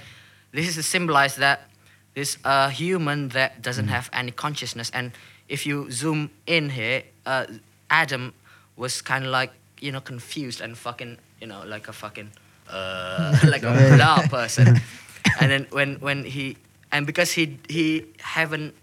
[0.52, 1.68] this is to symbolize that
[2.14, 4.92] this uh, human that doesn't have any consciousness.
[4.94, 5.12] And
[5.48, 7.46] if you zoom in here, uh,
[7.90, 8.34] Adam
[8.76, 12.32] was kind of like you know confused and fucking you know like a fucking
[12.70, 14.80] uh, like a blah person.
[15.40, 16.58] and then when when he
[16.92, 18.74] and because he he haven't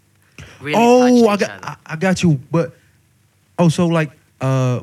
[0.61, 1.49] really oh, I got.
[1.63, 2.39] I, I got you.
[2.51, 2.73] But
[3.57, 4.81] oh, so like, uh,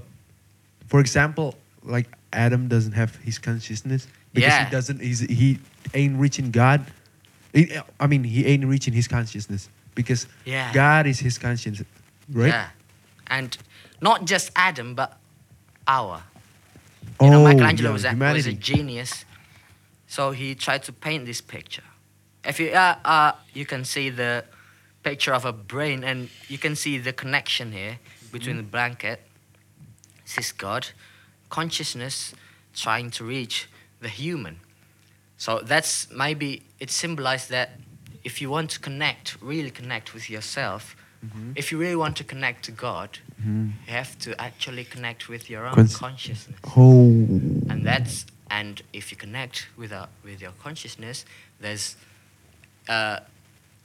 [0.87, 4.65] for example, like Adam doesn't have his consciousness because Yeah.
[4.67, 5.01] he doesn't.
[5.01, 5.59] He's, he
[5.95, 6.87] ain't reaching God.
[7.53, 10.73] He- I mean, he ain't reaching his consciousness because Yeah.
[10.73, 11.83] God is his conscience,
[12.31, 12.49] right?
[12.49, 12.69] Yeah.
[13.29, 13.57] And
[14.01, 15.19] not just Adam, but
[15.89, 16.23] our.
[17.19, 19.25] Oh, You know, Michelangelo yeah, was, a, was a genius.
[20.07, 21.83] So he tried to paint this picture.
[22.45, 24.45] If you, uh, uh, you can see the
[25.03, 27.99] picture of a brain, and you can see the connection here
[28.33, 29.21] between the blanket.
[30.25, 30.89] This is God,
[31.49, 32.35] consciousness
[32.75, 33.69] trying to reach
[34.01, 34.61] the human.
[35.39, 37.71] So that's maybe it symbolized that
[38.25, 41.53] if you want to connect, really connect with yourself, Mhm.
[41.57, 43.73] if you really want to connect to God, Mhm.
[43.87, 47.09] you have to actually connect with your own Cons- consciousness Oh.
[47.71, 51.25] and that's and if you connect with a, with your consciousness
[51.61, 51.97] there's
[52.89, 53.19] uh,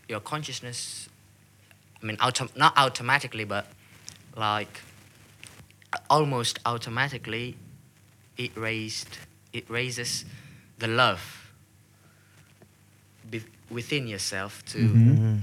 [0.08, 1.10] your consciousness
[2.02, 3.65] i mean autom- not automatically but
[4.36, 4.82] like
[6.10, 7.58] almost automatically
[8.38, 9.17] it raised
[9.54, 10.26] it raises
[10.80, 11.52] the love
[13.30, 15.18] be- within yourself to Mhm.
[15.18, 15.40] Mm.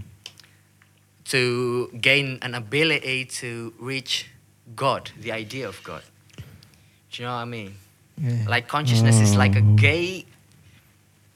[1.25, 4.27] to gain an ability to reach
[4.75, 6.03] god the idea of god
[7.13, 7.75] do you know what i mean
[8.21, 8.45] Yeah.
[8.49, 9.77] like consciousness is like a Oh.
[9.77, 10.27] gate.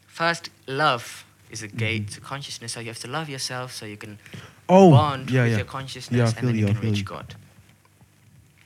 [0.06, 2.14] First, love is a gate Mm-hmm.
[2.14, 2.72] to consciousness.
[2.72, 4.18] So you have to love yourself so you can
[4.68, 5.58] Oh, bond yeah, with yeah.
[5.58, 7.04] your consciousness and then you, you can reach.
[7.04, 7.34] God.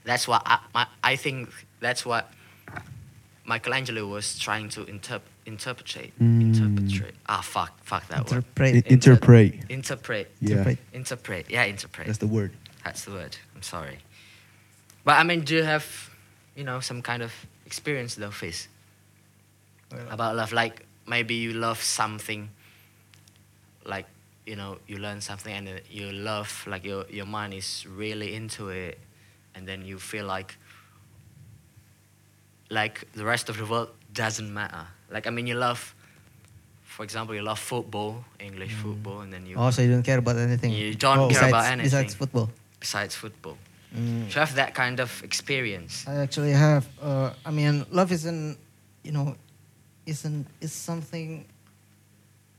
[0.04, 2.32] That's what I, my, I think that's what
[3.46, 6.12] Michelangelo was trying to interp- interpret.
[6.20, 6.40] Mm.
[6.40, 7.14] Interpret.
[7.28, 8.44] Ah, fuck, fuck that word.
[8.56, 8.86] Interpret.
[8.86, 9.54] Interpret.
[9.68, 10.30] Interpret.
[10.40, 10.78] Yeah, Interpret.
[10.92, 11.50] Interpret.
[11.50, 12.06] Yeah, interpret.
[12.06, 12.52] that's the word.
[12.84, 13.36] That's the word.
[13.54, 13.98] I'm sorry.
[15.04, 16.10] But I mean, do you have,
[16.56, 17.32] you know, some kind of
[17.64, 18.68] experience though, Fizz?
[20.10, 22.50] About love, like maybe you love something,
[23.84, 24.06] like
[24.46, 28.68] you know, you learn something and you love, like your your mind is really into
[28.70, 28.98] it,
[29.54, 30.56] and then you feel like,
[32.70, 34.86] like the rest of the world doesn't matter.
[35.10, 35.94] Like I mean, you love,
[36.82, 40.18] for example, you love football, English football, and then you Oh, so you don't care
[40.18, 40.72] about anything.
[40.72, 41.28] you don't Oh.
[41.28, 42.50] care besides, about anything besides football.
[42.80, 43.56] besides football.
[43.94, 44.30] Mm.
[44.32, 46.04] To have that kind of experience.
[46.08, 46.84] I actually have.
[47.00, 48.58] Uh, I mean, love isn't,
[49.04, 49.36] you know,
[50.06, 51.46] isn't is something.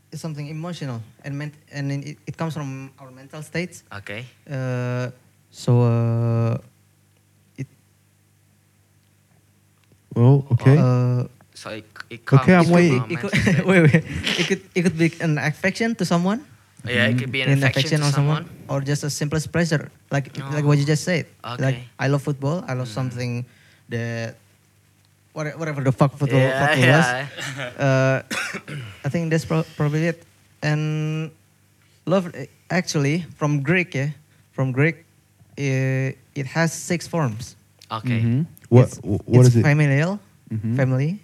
[0.09, 3.83] Is something emotional and ment- and it, it comes from our mental states.
[3.91, 4.23] Okay.
[4.49, 5.11] Uh,
[5.51, 6.57] so uh,
[7.57, 7.67] it.
[10.17, 10.77] Oh, okay.
[10.77, 11.27] Uh,
[11.57, 13.01] So it, it comes Okay, I'm waiting.
[13.01, 13.33] our it could,
[13.69, 14.03] wait, wait.
[14.37, 16.45] It could it could be an affection to someone,
[16.85, 18.43] Yeah, it could be an an affection, to on someone.
[18.69, 20.53] or just a simplest pleasure, like Oh.
[20.53, 21.25] like what you just said.
[21.41, 21.81] Like Okay.
[21.81, 22.03] Mm.
[22.03, 22.61] I love football.
[22.69, 23.41] I love something
[23.89, 24.37] that
[25.33, 27.05] whatever, whatever the fuck football, yeah, football was.
[27.09, 27.25] yeah.
[27.85, 28.17] Uh,
[29.05, 30.21] I think that's pro- probably it.
[30.61, 31.29] and
[32.05, 32.29] love
[32.69, 34.13] actually from Greek, yeah,
[34.53, 35.05] from Greek,
[35.57, 37.57] uh, it has six forms.
[37.89, 38.21] Okay.
[38.21, 38.45] Mhm.
[38.69, 39.63] What It's- what it's is it?
[39.63, 40.19] Familial,
[40.51, 40.75] Mhm.
[40.75, 41.19] family,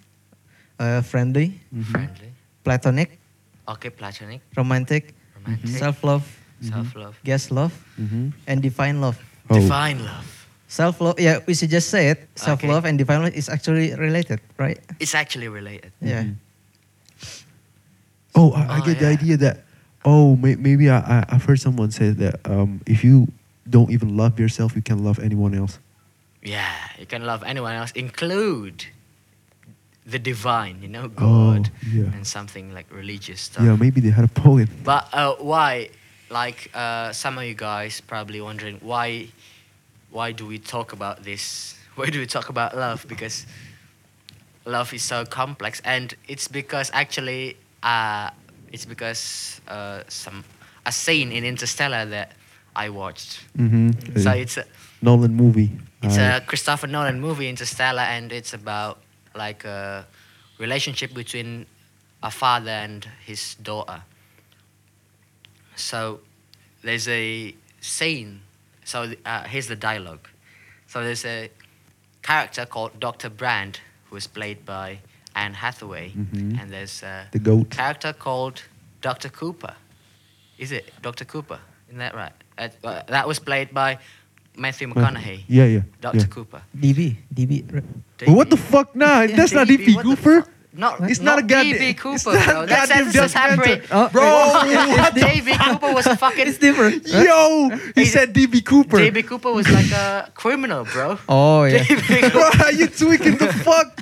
[0.79, 1.83] uh, friendly, Mhm.
[1.85, 2.29] Friendly.
[2.63, 3.19] platonic,
[3.67, 6.23] Okay, platonic, romantic, romantic, self-love,
[6.61, 8.33] self-love, guest love, Mhm.
[8.47, 9.17] and divine love.
[9.49, 9.59] Oh.
[9.59, 10.25] divine love.
[10.67, 12.27] Self-love, yeah, we should just say it.
[12.35, 14.79] Self-love and divine love is actually related, right?
[14.99, 15.91] It's actually related.
[16.01, 16.23] Yeah.
[16.23, 16.35] Mhm.
[18.35, 19.65] Oh, I, I Oh, get the idea that.
[20.05, 23.27] Oh, may, maybe I, I I've heard someone say that um, if you
[23.69, 25.79] don't even love yourself, you can love anyone else.
[26.43, 28.85] Yeah, you can love anyone else, include
[30.05, 32.03] the divine, you know, Oh, God, yeah.
[32.03, 33.63] and something like religious stuff.
[33.63, 34.67] Yeah, maybe they had a poem.
[34.83, 35.89] But uh, why?
[36.29, 39.27] Like uh, some of you guys probably wondering why?
[40.11, 41.77] Why do we talk about this?
[41.95, 43.05] Why do we talk about love?
[43.07, 43.45] Because
[44.65, 48.31] love is so complex, and it's because actually, uh,
[48.71, 50.43] it's because uh, some
[50.85, 52.31] a scene in Interstellar that
[52.75, 53.43] I watched.
[53.57, 54.17] Mm-hmm.
[54.19, 54.65] So it's a,
[55.03, 55.71] Nolan movie.
[56.03, 58.99] It's Uh, a Christopher Nolan movie, Interstellar, and it's about
[59.35, 60.05] like a
[60.59, 61.65] relationship between
[62.21, 64.01] a father and his daughter.
[65.75, 66.19] So
[66.83, 68.41] there's a scene.
[68.85, 70.27] So uh, here's the dialogue.
[70.87, 71.49] So there's a
[72.21, 73.29] character called Dr.
[73.29, 74.99] Brand, who is played by
[75.35, 76.59] Anne Hathaway, Mhm.
[76.61, 77.71] and there's a the goat.
[77.71, 78.61] character called
[79.01, 79.29] Dr.
[79.29, 79.75] Cooper.
[80.57, 81.25] Is it Dr.
[81.25, 81.59] Cooper?
[81.87, 82.33] Isn't that right?
[82.57, 82.69] Uh,
[83.07, 83.97] that was played by
[84.57, 85.43] Matthew McConaughey.
[85.47, 85.81] Yeah, yeah.
[86.01, 86.17] Dr.
[86.17, 86.25] yeah.
[86.25, 86.61] Cooper.
[86.77, 87.63] DB, DB.
[87.73, 88.95] r- What the fuck?
[88.95, 90.41] Nah, Yeah, that's not DB, what Cooper.
[90.41, 90.49] fuck?
[90.75, 92.65] Not, It's not a goddamn- DB Cooper, not bro.
[92.65, 93.57] That's, goddamn that's a separate.
[93.57, 93.87] documentary.
[93.91, 94.23] Oh, Bro,
[94.97, 96.47] what the DB Cooper was a fucking.
[96.47, 97.07] It's different.
[97.07, 98.97] Yo, he He's- said DB Cooper.
[98.97, 101.19] DB Cooper was like a criminal, bro.
[101.29, 101.83] Oh yeah.
[102.31, 104.01] bro, are you tweaking the fuck?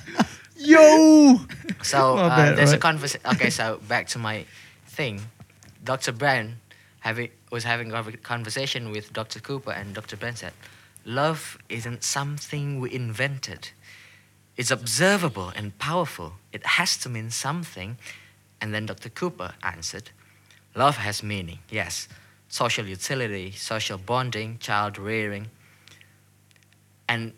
[0.57, 1.41] Yo.
[1.83, 2.81] So uh, bad, there's a right.
[2.81, 3.21] conversation.
[3.33, 4.45] Okay, so back to my
[4.87, 5.19] thing.
[5.83, 6.11] Dr.
[6.13, 6.55] Brand
[6.99, 9.39] having was having a conversation with Dr.
[9.39, 10.17] Cooper, and Dr.
[10.35, 10.53] Said,
[11.05, 13.69] "Love isn't something we invented.
[14.57, 16.39] It's observable and powerful.
[16.51, 17.97] It has to mean something."
[18.59, 19.09] And then Dr.
[19.09, 20.11] Cooper answered,
[20.75, 21.59] "Love has meaning.
[21.69, 22.07] Yes,
[22.47, 25.51] social utility, social bonding, child rearing."
[27.07, 27.33] And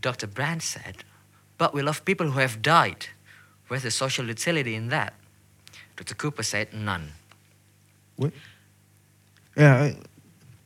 [0.00, 0.26] Dr.
[0.26, 1.04] Brand said,
[1.58, 3.08] "But we love people who have died."
[3.68, 5.12] Where's the social utility in that?
[5.96, 6.14] Dr.
[6.14, 7.12] Cooper said none.
[9.56, 9.92] Yeah.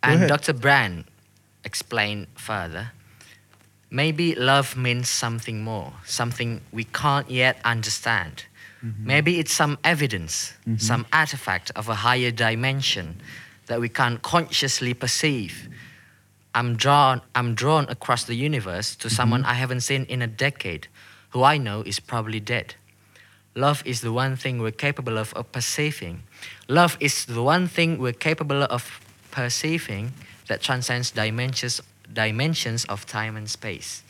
[0.02, 0.28] And ahead.
[0.28, 0.52] Dr.
[0.52, 1.04] Brand
[1.64, 2.92] explained further
[3.90, 8.44] maybe love means something more, something we can't yet understand.
[8.84, 9.06] Mm-hmm.
[9.06, 10.76] Maybe it's some evidence, mm-hmm.
[10.78, 13.20] some artifact of a higher dimension
[13.66, 15.68] that we can't consciously perceive.
[16.54, 19.14] I'm drawn, I'm drawn across the universe to mm-hmm.
[19.14, 20.88] someone I haven't seen in a decade,
[21.30, 22.74] who I know is probably dead.
[23.54, 26.22] Love is the one thing we're capable of, of perceiving.
[26.68, 30.12] Love is the one thing we're capable of perceiving
[30.48, 31.80] that transcends dimensions,
[32.12, 34.02] dimensions of time and space.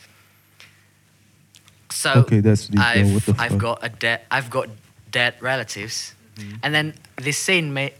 [1.90, 2.80] So Okay, that's deep.
[2.80, 4.68] I've, I've got a dead I've got
[5.10, 6.56] dead relatives, mm-hmm.
[6.62, 7.96] and then this scene ma-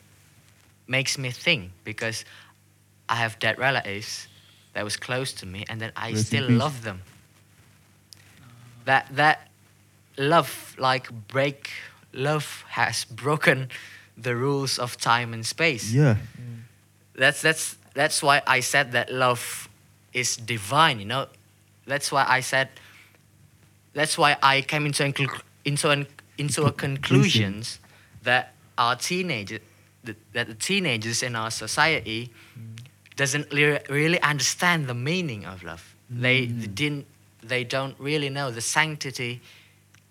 [0.87, 2.25] makes me think because
[3.09, 4.29] I have dead relatives
[4.75, 7.03] that was close to me, and then I Rest still love them.
[8.85, 9.49] That that
[10.19, 11.71] love like break
[12.13, 13.69] love has broken
[14.17, 15.93] the rules of time and space.
[15.93, 16.17] yeah.
[16.39, 16.63] Mm.
[17.15, 19.69] That's that's that's why I said that love
[20.13, 20.99] is divine.
[21.01, 21.27] You know,
[21.87, 22.69] that's why I said.
[23.95, 25.15] That's why I came into an,
[25.65, 27.81] into an, into a conclusions
[28.23, 29.61] that our teenagers
[30.05, 32.79] that, the teenagers in our society mm.
[33.17, 35.95] doesn't le- really understand the meaning of love.
[36.09, 37.07] They, they didn't.
[37.43, 39.41] They don't really know the sanctity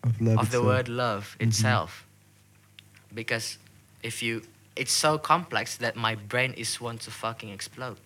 [0.04, 0.39] Of love.
[0.39, 1.50] of the word love mm-hmm.
[1.50, 2.06] itself
[3.13, 3.58] because
[4.06, 4.41] if you
[4.82, 7.98] it's so complex that my brain is want to fucking explode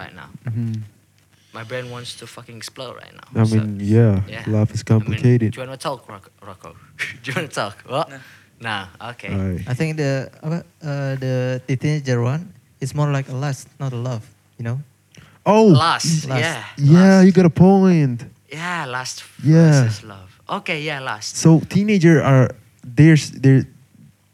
[0.00, 0.82] right now Mhm.
[1.58, 4.44] my brain wants to fucking explode right now I So, mean, yeah, yeah.
[4.56, 5.48] love is I mean, complicated.
[5.52, 6.70] do you want to talk Rock- rocco
[7.22, 8.08] do you want to talk what
[8.60, 8.76] no,
[9.14, 9.62] okay Alright.
[9.70, 12.42] I think the apa, uh, the teenager one
[12.82, 14.26] is more like a lust, not a love.
[14.58, 14.78] You know.
[15.46, 16.42] Oh, lust, Lust.
[16.42, 17.26] yeah yeah, lust.
[17.26, 18.26] you got a point.
[18.50, 19.86] yeah lust Yeah.
[19.86, 22.50] versus love okay yeah lust So teenager are
[22.82, 23.64] they're they're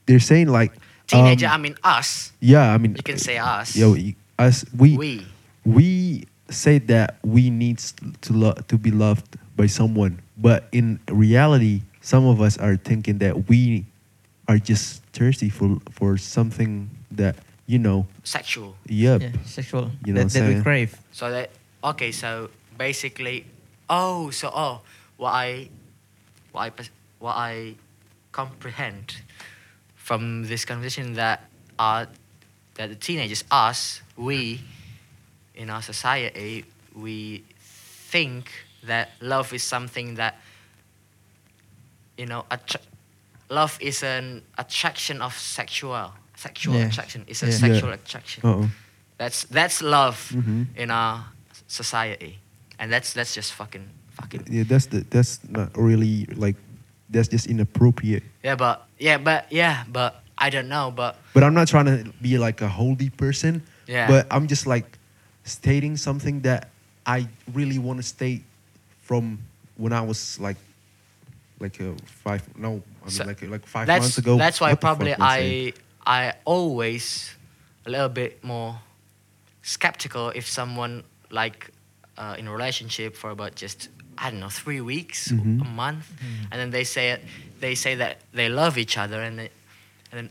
[0.08, 0.72] they're saying like
[1.06, 4.64] teenager um, i mean us yeah, I mean you can say us yo y- us
[4.76, 5.26] we we,
[5.64, 7.78] we say that we need
[8.22, 13.18] to lo- to be loved by someone, but in reality, some of us are thinking
[13.18, 13.86] that we
[14.48, 17.36] are just thirsty for for something that
[17.66, 18.06] you know.
[18.24, 19.20] sexual Yep.
[19.22, 19.90] Yeah, sexual.
[20.04, 20.98] You know that, that we crave.
[21.12, 21.50] So that
[21.82, 23.46] okay, so basically,
[23.88, 24.82] oh, so oh,
[25.16, 25.68] what I,
[26.52, 26.84] what I,
[27.18, 27.74] what I
[28.32, 29.22] comprehend
[30.04, 32.06] from this conversation that are
[32.74, 34.60] that the teenagers, us, we,
[35.54, 36.64] in our society,
[36.94, 38.50] we think
[38.84, 40.34] that love is something that
[42.18, 42.80] you know, attra-
[43.48, 46.86] love is an attraction of sexual sexual Yeah.
[46.88, 47.24] attraction.
[47.26, 47.52] It's a Yeah.
[47.58, 47.94] sexual Yeah.
[47.94, 48.42] attraction.
[48.44, 48.70] Uh-oh.
[49.16, 50.66] That's that's love Mhm.
[50.76, 51.24] in our
[51.66, 52.38] society,
[52.78, 53.88] and that's that's just fucking
[54.20, 54.46] fucking.
[54.50, 56.56] Yeah, that's the that's not really like
[57.08, 58.22] that's just inappropriate.
[58.42, 62.10] Yeah, but yeah, but yeah, but I don't know, but But I'm not trying to
[62.22, 63.62] be like a holy person.
[63.86, 64.08] Yeah.
[64.08, 64.98] But I'm just like
[65.44, 66.70] stating something that
[67.06, 68.42] I really want to state
[69.02, 69.38] from
[69.76, 70.56] when I was like
[71.60, 72.68] like a five no
[73.02, 74.36] I mean So like like five that's months ago.
[74.38, 75.72] that's why What the fuck probably was I saying?
[76.06, 77.34] I I always
[77.86, 78.80] a little bit more
[79.62, 81.70] skeptical if someone like
[82.16, 85.60] uh, in a relationship for about just I don't know three weeks Mhm.
[85.60, 86.06] a month,
[86.50, 87.20] and then they say it,
[87.64, 89.48] they say that they love each other, and they,
[90.12, 90.28] and then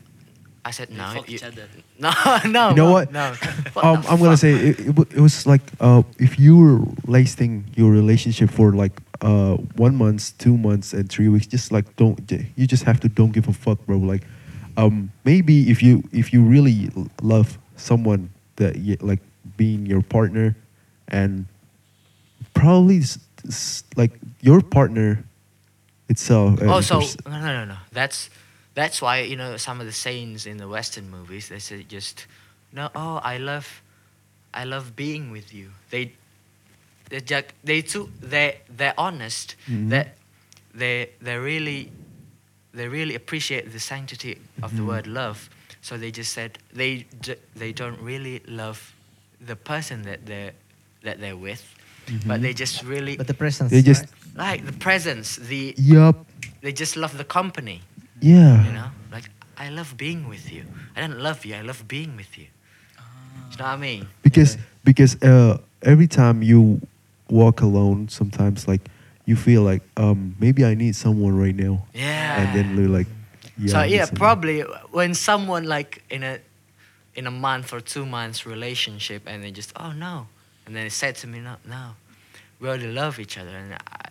[0.64, 1.66] I said They no, you- each other.
[2.00, 2.12] no,
[2.46, 2.70] no.
[2.70, 3.12] You know what?
[3.12, 3.34] No.
[3.74, 7.66] What um, I'm gonna say it, it, it was like uh, if you were lasting
[7.76, 12.20] your relationship for like uh, one month, two months, and three weeks, just like don't
[12.56, 13.98] you just have to don't give a fuck, bro.
[13.98, 14.24] Like
[14.78, 16.92] um, maybe if you if you really
[17.22, 19.22] love someone that you, like
[19.58, 20.56] being your partner,
[21.08, 21.46] and
[22.54, 23.18] probably s-
[23.48, 25.24] s- like your partner
[26.14, 26.62] itself.
[26.62, 27.78] uh, Oh, so no, no, no, no.
[27.92, 28.30] That's
[28.76, 32.28] that's why you know some of the sayings in the Western movies they say just
[32.72, 32.90] no.
[32.96, 33.68] Oh, I love,
[34.54, 35.68] I love being with you.
[35.90, 36.12] They,
[37.10, 39.90] they just they too they they're honest Mhm.
[39.90, 40.08] that
[40.74, 41.92] they they really
[42.74, 44.88] they really appreciate the sanctity of the Mhm.
[44.88, 45.38] word love.
[45.82, 48.78] So they just said they d- they don't really love
[49.48, 50.54] the person that they're
[51.04, 51.62] that they're with,
[52.26, 52.42] but Mhm.
[52.42, 53.70] they just really But the presence.
[53.70, 56.26] They just like the presence, the yup,
[56.62, 57.82] they just love the company.
[58.22, 58.66] Yeah.
[58.66, 58.90] you know?
[59.12, 59.26] Like
[59.58, 60.64] i love being with you.
[60.96, 62.48] I don't love you i love being with you.
[63.52, 64.08] You know what i mean?
[64.24, 64.62] Because Yeah.
[64.84, 66.82] because uh, every time you
[67.30, 68.82] walk alone sometimes like
[69.26, 71.86] you feel like um, maybe i need someone right now.
[71.94, 72.42] Yeah.
[72.42, 73.08] And then you're like
[73.58, 76.40] yeah so yeah probably when someone like in a
[77.16, 80.28] in a month or two months relationship and they just oh no.
[80.66, 81.96] And then they said to me no no.
[82.60, 83.50] We already love each other.
[83.56, 84.10] And i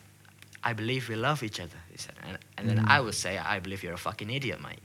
[0.65, 1.77] I believe we love each other.
[1.91, 2.89] He said, and, and then Mm.
[2.89, 4.79] I would say, I believe you're a fucking idiot, mate.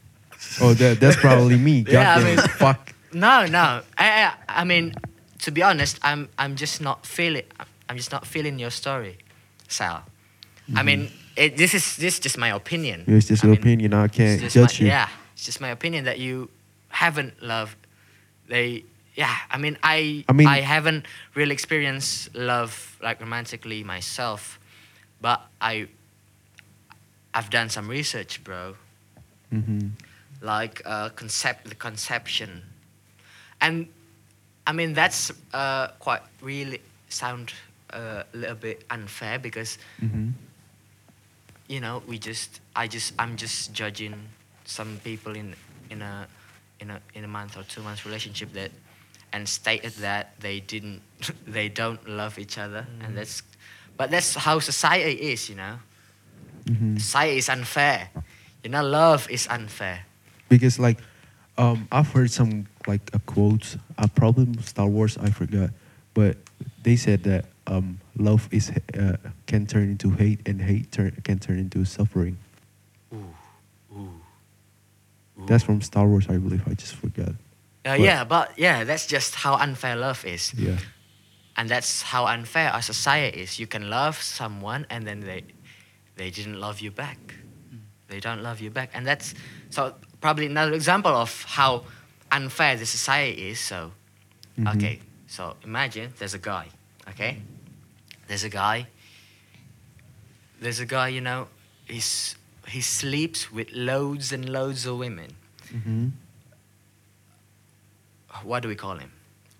[0.61, 3.81] oh that, that's probably me Yeah, I mean- fuck No, no.
[3.97, 4.93] I, I, I mean,
[5.39, 7.43] to be honest, I'm, I'm just not feeling.
[7.89, 9.17] I'm just not feeling your story,
[9.67, 10.03] Sal.
[10.75, 13.01] I mean, it, this is this is just my opinion.
[13.01, 13.15] Mm-hmm.
[13.17, 15.69] it's just I your mean, opinion i can't judge my- you Yeah, it's just my
[15.69, 16.49] opinion that you
[16.89, 17.77] haven't loved.
[18.49, 18.83] They,
[19.15, 19.33] yeah.
[19.49, 24.59] I mean, I, I mean- I haven't really experienced love like romantically myself,
[25.21, 25.87] but I,
[27.33, 28.75] I've done some research, bro.
[29.49, 29.89] Hmm
[30.41, 32.61] like uh, concept the conception.
[33.61, 33.87] And
[34.67, 37.53] i mean that's uh, quite really sound
[37.93, 40.29] uh, a little bit unfair because hmm
[41.69, 44.13] you know we just i just i'm just judging
[44.65, 45.53] some people in
[45.89, 46.27] in a
[46.79, 48.71] in a in a month or two months relationship that
[49.33, 51.01] and stated that they didn't
[51.47, 52.85] they don't love each other.
[53.01, 53.43] And that's
[53.97, 55.79] but that's how society is you know
[56.67, 58.09] hmm society is unfair
[58.63, 60.05] you know love is unfair
[60.49, 60.97] because like
[61.57, 63.77] um, I've heard some like a quotes.
[63.97, 65.17] Uh, probably Star Wars.
[65.17, 65.71] I forgot,
[66.13, 66.37] but
[66.83, 71.39] they said that um, love is uh, can turn into hate, and hate turn can
[71.39, 72.37] turn into suffering.
[73.11, 73.33] Ooh,
[73.91, 74.21] ooh,
[75.47, 76.61] That's from Star Wars, I believe.
[76.67, 77.29] I just forgot.
[77.29, 77.33] Uh,
[77.97, 80.53] But- yeah, but yeah, that's just how unfair love is.
[80.53, 80.77] Yeah.
[81.57, 83.59] And that's how unfair our society is.
[83.59, 85.43] You can love someone and then they
[86.15, 87.17] they didn't love you back.
[88.07, 88.89] They don't love you back.
[88.93, 89.33] And that's
[89.69, 91.83] so probably another example of how
[92.31, 93.59] unfair the society is.
[93.59, 93.91] So
[94.57, 94.75] Mhm.
[94.75, 96.67] okay, so imagine there's a guy,
[97.09, 97.41] okay?
[98.27, 98.87] There's a guy.
[100.59, 101.47] There's a guy, you know,
[101.87, 102.35] he's
[102.67, 105.35] he sleeps with loads and loads of women.
[105.71, 106.09] hmm
[108.43, 109.11] What do we call him?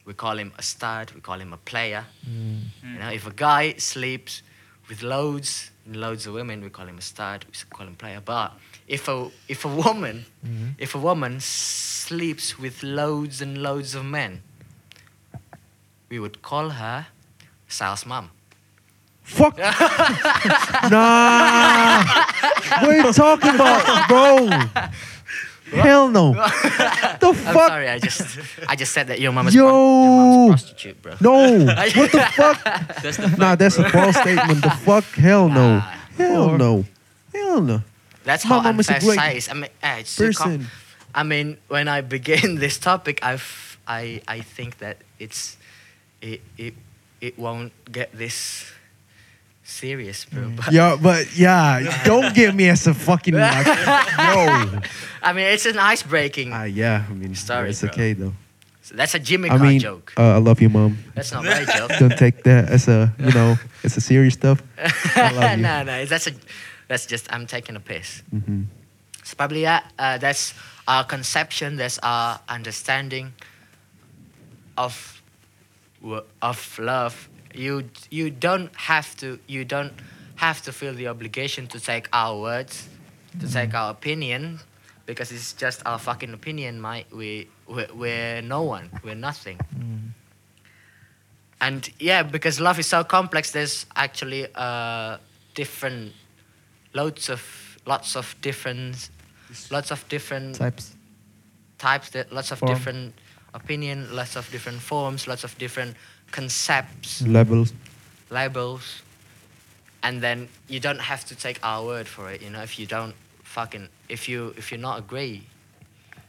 [0.08, 2.06] We call him a stud, we call him a player.
[2.26, 2.62] Mm.
[2.94, 4.42] You know, if a guy sleeps
[4.88, 8.22] with loads and loads of women, we call him a stud, we call him player.
[8.24, 8.54] But
[8.88, 10.76] if a if a woman Mhm.
[10.78, 14.42] if a woman sleeps with loads and loads of men,
[16.10, 17.08] we would call her
[17.68, 18.30] Sal's mum.
[19.24, 19.58] Fuck.
[20.90, 22.02] nah.
[22.80, 24.48] what are you talking about, bro?
[25.72, 26.32] Hell no.
[26.34, 27.68] the I'm fuck?
[27.68, 28.40] sorry, I just
[28.70, 29.64] I just said that your mum is Yo.
[29.68, 31.14] pro- your mum's a prostitute, bro.
[31.20, 31.66] No.
[31.96, 32.64] What the fuck?
[33.04, 34.62] That's the Nah, that's a false statement.
[34.64, 35.04] The fuck?
[35.16, 35.78] Hell no.
[35.78, 35.92] Nah.
[36.18, 36.86] Hell Or- no.
[37.34, 37.82] Hell no.
[38.24, 39.50] That's My how mum is a great society is.
[39.50, 40.68] I mean, eh, it's so com- Person.
[41.16, 45.58] I mean, when I begin this topic, I've, I, I think that it's,
[46.22, 46.74] it, it,
[47.22, 48.72] it won't get this
[49.68, 50.50] serious, bro.
[50.56, 54.82] But, Yeah, but yeah, don't get me as a fucking like, no.
[55.22, 56.54] I mean, it's an ice breaking.
[56.54, 57.90] Ah, yeah, I mean, Sorry, it's bro.
[57.92, 58.34] okay though.
[58.82, 60.14] So that's a Jimmy I Carr mean, joke.
[60.18, 60.98] uh, I love you, mom.
[61.14, 61.92] That's not my joke.
[62.00, 64.64] Don't take that as a you know as a serious stuff.
[65.16, 65.64] I love you.
[65.64, 66.32] no, no, that's a,
[66.88, 68.24] that's just I'm taking a piss.
[68.32, 68.64] hmm
[69.24, 70.54] So probably yeah, uh, that's
[70.88, 71.76] our conception.
[71.76, 73.34] That's our understanding
[74.78, 75.22] of
[76.42, 77.28] of love.
[77.54, 79.94] You you don't have to you don't
[80.36, 82.88] have to feel the obligation to take our words,
[83.40, 84.60] to take our opinion,
[85.06, 87.08] because it's just our fucking opinion, mate.
[87.12, 88.90] We we're, we're no one.
[89.04, 89.58] We're nothing.
[89.76, 90.10] Mm.
[91.60, 95.18] And yeah, because love is so complex, there's actually uh,
[95.56, 96.14] different,
[96.94, 97.42] loads of,
[97.88, 99.10] lots of different,
[99.72, 100.96] lots of different Types.
[101.80, 102.72] types, that lots of Form.
[102.72, 103.14] different
[103.56, 105.96] opinion, lots of different forms, lots of different
[106.32, 107.74] concepts, Levels.
[108.30, 109.02] labels,
[110.04, 112.42] and then you don't have to take our word for it.
[112.42, 115.44] You know, if you don't fucking, if you if you're not agree,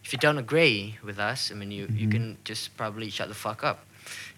[0.05, 2.13] if you don't agree with us, I mean, you you Mhm.
[2.13, 3.85] can just probably shut the fuck up.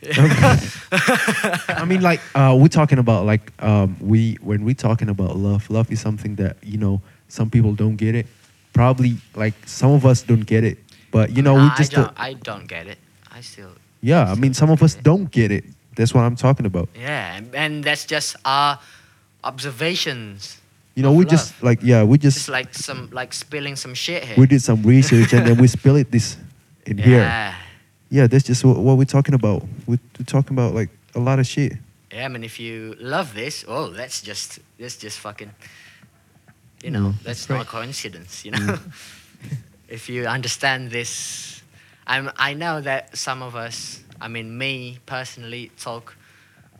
[0.02, 5.68] I mean, like uh, we're talking about like um, we when we're talking about love.
[5.70, 8.26] Love is something that you know some people don't get it.
[8.72, 10.78] Probably like some of us don't get it,
[11.10, 12.98] but you know we I just don't, don't- I don't get it.
[13.30, 13.70] I still
[14.02, 14.30] yeah.
[14.30, 15.64] I mean, some of us don't get it.
[15.96, 16.88] That's what I'm talking about.
[16.98, 18.78] yeah, and, that's just our
[19.44, 20.56] observations.
[20.94, 24.24] You know, we just like yeah, we Just just like some like spilling some shit
[24.24, 24.36] here.
[24.36, 26.36] we did some research and then we spill it this
[26.86, 27.20] in here.
[27.20, 27.54] yeah.
[28.12, 29.62] Yeah, that's just what, what we're talking about.
[29.86, 31.74] We're, we're talking about like a lot of shit.
[32.12, 35.52] Yeah, I mean, if you love this, oh, that's just that's just fucking,
[36.82, 37.22] you know, Mm.
[37.22, 37.58] that's Great.
[37.58, 38.78] not a coincidence, you know.
[39.88, 41.59] if you understand this,
[42.10, 46.16] I'm I know that some of us, I mean, me personally, talk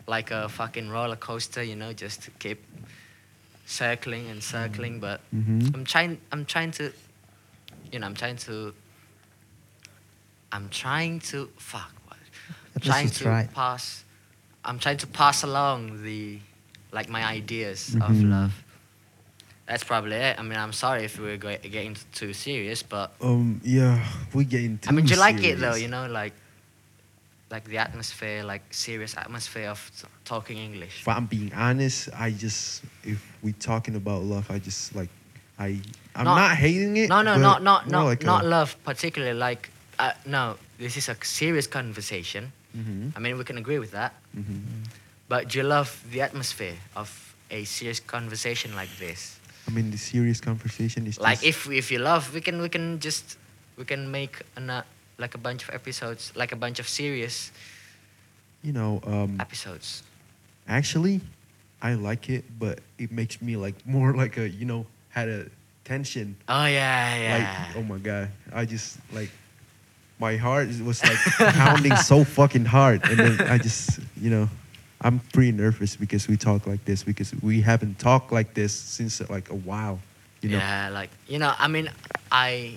[0.06, 2.58] like a fucking roller coaster, you know, just to keep
[3.66, 4.98] circling and circling.
[5.00, 6.92] But hmm I'm trying, I'm trying to,
[7.92, 8.74] you know, I'm trying to,
[10.52, 11.92] I'm trying to fuck.
[12.06, 12.16] What?
[12.76, 13.52] At least trying to tried.
[13.54, 14.04] pass
[14.64, 16.38] i'm trying to pass along the
[16.92, 18.30] like my ideas of Mhm.
[18.30, 18.52] love
[19.70, 23.60] that's probably it i mean i'm sorry if we're getting too serious but Um.
[23.62, 24.02] Yeah,
[24.34, 24.78] we getting.
[24.88, 26.34] i mean do too you like it though you know like
[27.54, 32.30] like the atmosphere like serious atmosphere of t- talking english If I'm being honest, I
[32.44, 35.10] just if we're talking about love, I just like
[35.58, 35.78] I
[36.14, 37.08] I'm No- not hating it.
[37.08, 41.08] no no not not not, like not a, love particularly like uh, no this is
[41.08, 44.62] a serious conversation Mhm, i mean we can agree with that mhm.
[45.28, 47.10] but do you love the atmosphere of
[47.50, 49.39] a serious conversation like this
[49.70, 52.68] I mean, the serious conversation is like just, if if you love we can we
[52.68, 53.38] can just
[53.78, 54.82] we can make an, uh,
[55.18, 57.52] like a bunch of episodes like a bunch of serious
[58.62, 60.02] you know um episodes
[60.66, 61.20] actually
[61.82, 65.46] I like it, but it makes me like more like a you know had a
[65.84, 66.36] tension.
[66.48, 69.30] oh yeah yeah Like oh my god, I just like
[70.18, 71.16] my heart was like
[71.56, 74.48] pounding so fucking hard, and then I just you know.
[75.02, 79.20] I'm pretty nervous because we talk like this because we haven't talked like this since
[79.30, 79.98] like a while,
[80.42, 80.58] you know.
[80.58, 81.88] yeah like you know i mean
[82.30, 82.74] i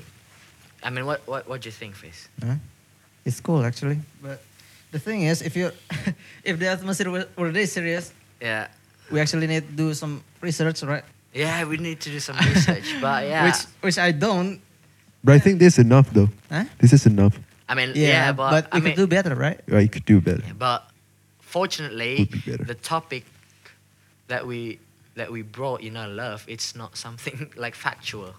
[0.83, 2.27] i mean what what what do you think Fizz?
[2.41, 2.55] Huh?
[3.25, 4.41] It's cool actually, but
[4.91, 5.71] the thing is, if you
[6.43, 8.67] if the atmosphere were, were really serious, yeah
[9.11, 11.03] we actually need to do some research, right?
[11.33, 14.61] yeah we need to do some research but yeah Which which I don't.
[15.23, 16.29] But I think this is enough though.
[16.51, 16.65] Huh?
[16.79, 17.35] This is enough.
[17.67, 19.59] i mean Yeah, yeah, but, but i we mean could do better, right?
[19.67, 20.43] Yeah, you could do better.
[20.45, 20.87] yeah, but
[21.57, 22.13] fortunately
[22.71, 23.23] the topic
[24.27, 24.79] that we
[25.15, 28.33] that we brought in our love it's not something like factual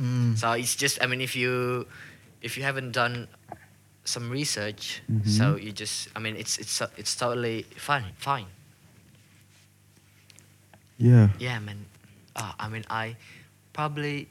[0.00, 0.36] Mm.
[0.36, 1.86] So it's just, I mean, if you
[2.42, 3.28] if you haven't done
[4.04, 5.28] some research, Mhm.
[5.38, 8.46] so you just, I mean, it's it's it's totally fine, fine.
[10.98, 11.28] Yeah.
[11.38, 11.86] Yeah, man.
[12.34, 13.14] Uh, I mean, I
[13.72, 14.26] probably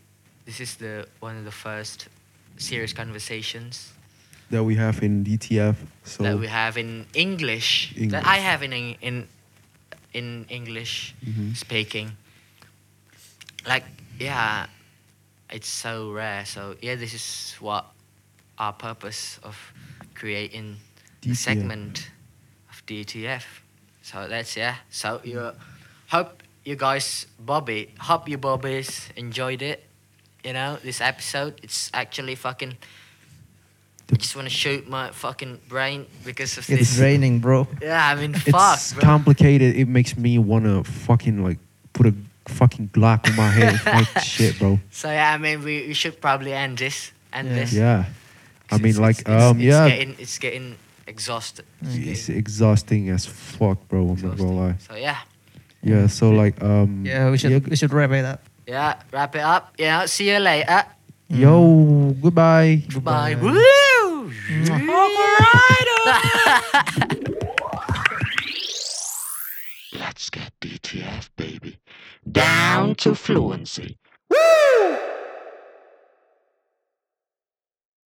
[0.46, 2.10] this is the one of the first
[2.58, 3.94] serious conversations
[4.54, 5.76] That we have in DTF.
[6.06, 9.26] So that we have in English, that I have in in
[10.14, 11.58] in English Mhm.
[11.58, 12.14] speaking.
[13.66, 13.84] Like,
[14.20, 14.68] yeah,
[15.49, 16.45] it's so rare.
[16.45, 17.86] So yeah, this is what
[18.60, 19.58] our purpose of
[20.14, 20.78] creating
[21.22, 21.38] the DTF.
[21.38, 22.12] segment
[22.70, 23.45] of DTF.
[24.04, 24.76] So that's yeah.
[24.91, 25.49] So you
[26.14, 29.82] hope you guys, Bobby, hope you Bobbies enjoyed it.
[30.45, 31.58] You know this episode.
[31.64, 32.78] It's actually fucking.
[34.12, 36.80] I just want to shoot my fucking brain because of this.
[36.82, 36.99] It's this.
[36.99, 37.68] raining, bro.
[37.82, 39.01] Yeah, I mean, it's fuck, bro.
[39.01, 39.76] complicated.
[39.76, 41.58] It makes me wanna fucking like
[41.93, 42.14] put a
[42.47, 43.80] fucking Glock on my head.
[43.86, 44.80] like shit, bro.
[44.91, 47.56] So yeah, I mean, we, we should probably end this And Yeah.
[47.56, 47.74] this.
[47.74, 48.06] Yeah.
[48.06, 49.89] I 'cause mean, it's- like, it's, it's, um, it's yeah.
[49.89, 50.76] Getting, it's getting
[51.08, 51.66] exhausted.
[51.82, 54.01] It's It's getting exhausting as fuck, bro.
[54.01, 54.60] I'm not gonna exhausting.
[54.60, 54.76] lie.
[54.80, 55.18] So yeah,
[55.82, 56.08] Yeah.
[56.08, 57.04] So like, um.
[57.06, 58.41] Yeah, we should yeah, we should wrap it up.
[58.68, 59.01] yeah.
[59.12, 59.74] Wrap it up.
[59.80, 60.06] Yeah.
[60.06, 60.84] See you later.
[61.34, 62.14] Yo.
[62.22, 62.84] Goodbye.
[63.02, 63.34] Bye.
[63.34, 63.36] Goodbye.
[63.42, 63.54] Woo!
[69.94, 71.80] Let's get DTF, baby.
[72.32, 73.98] Down to fluency.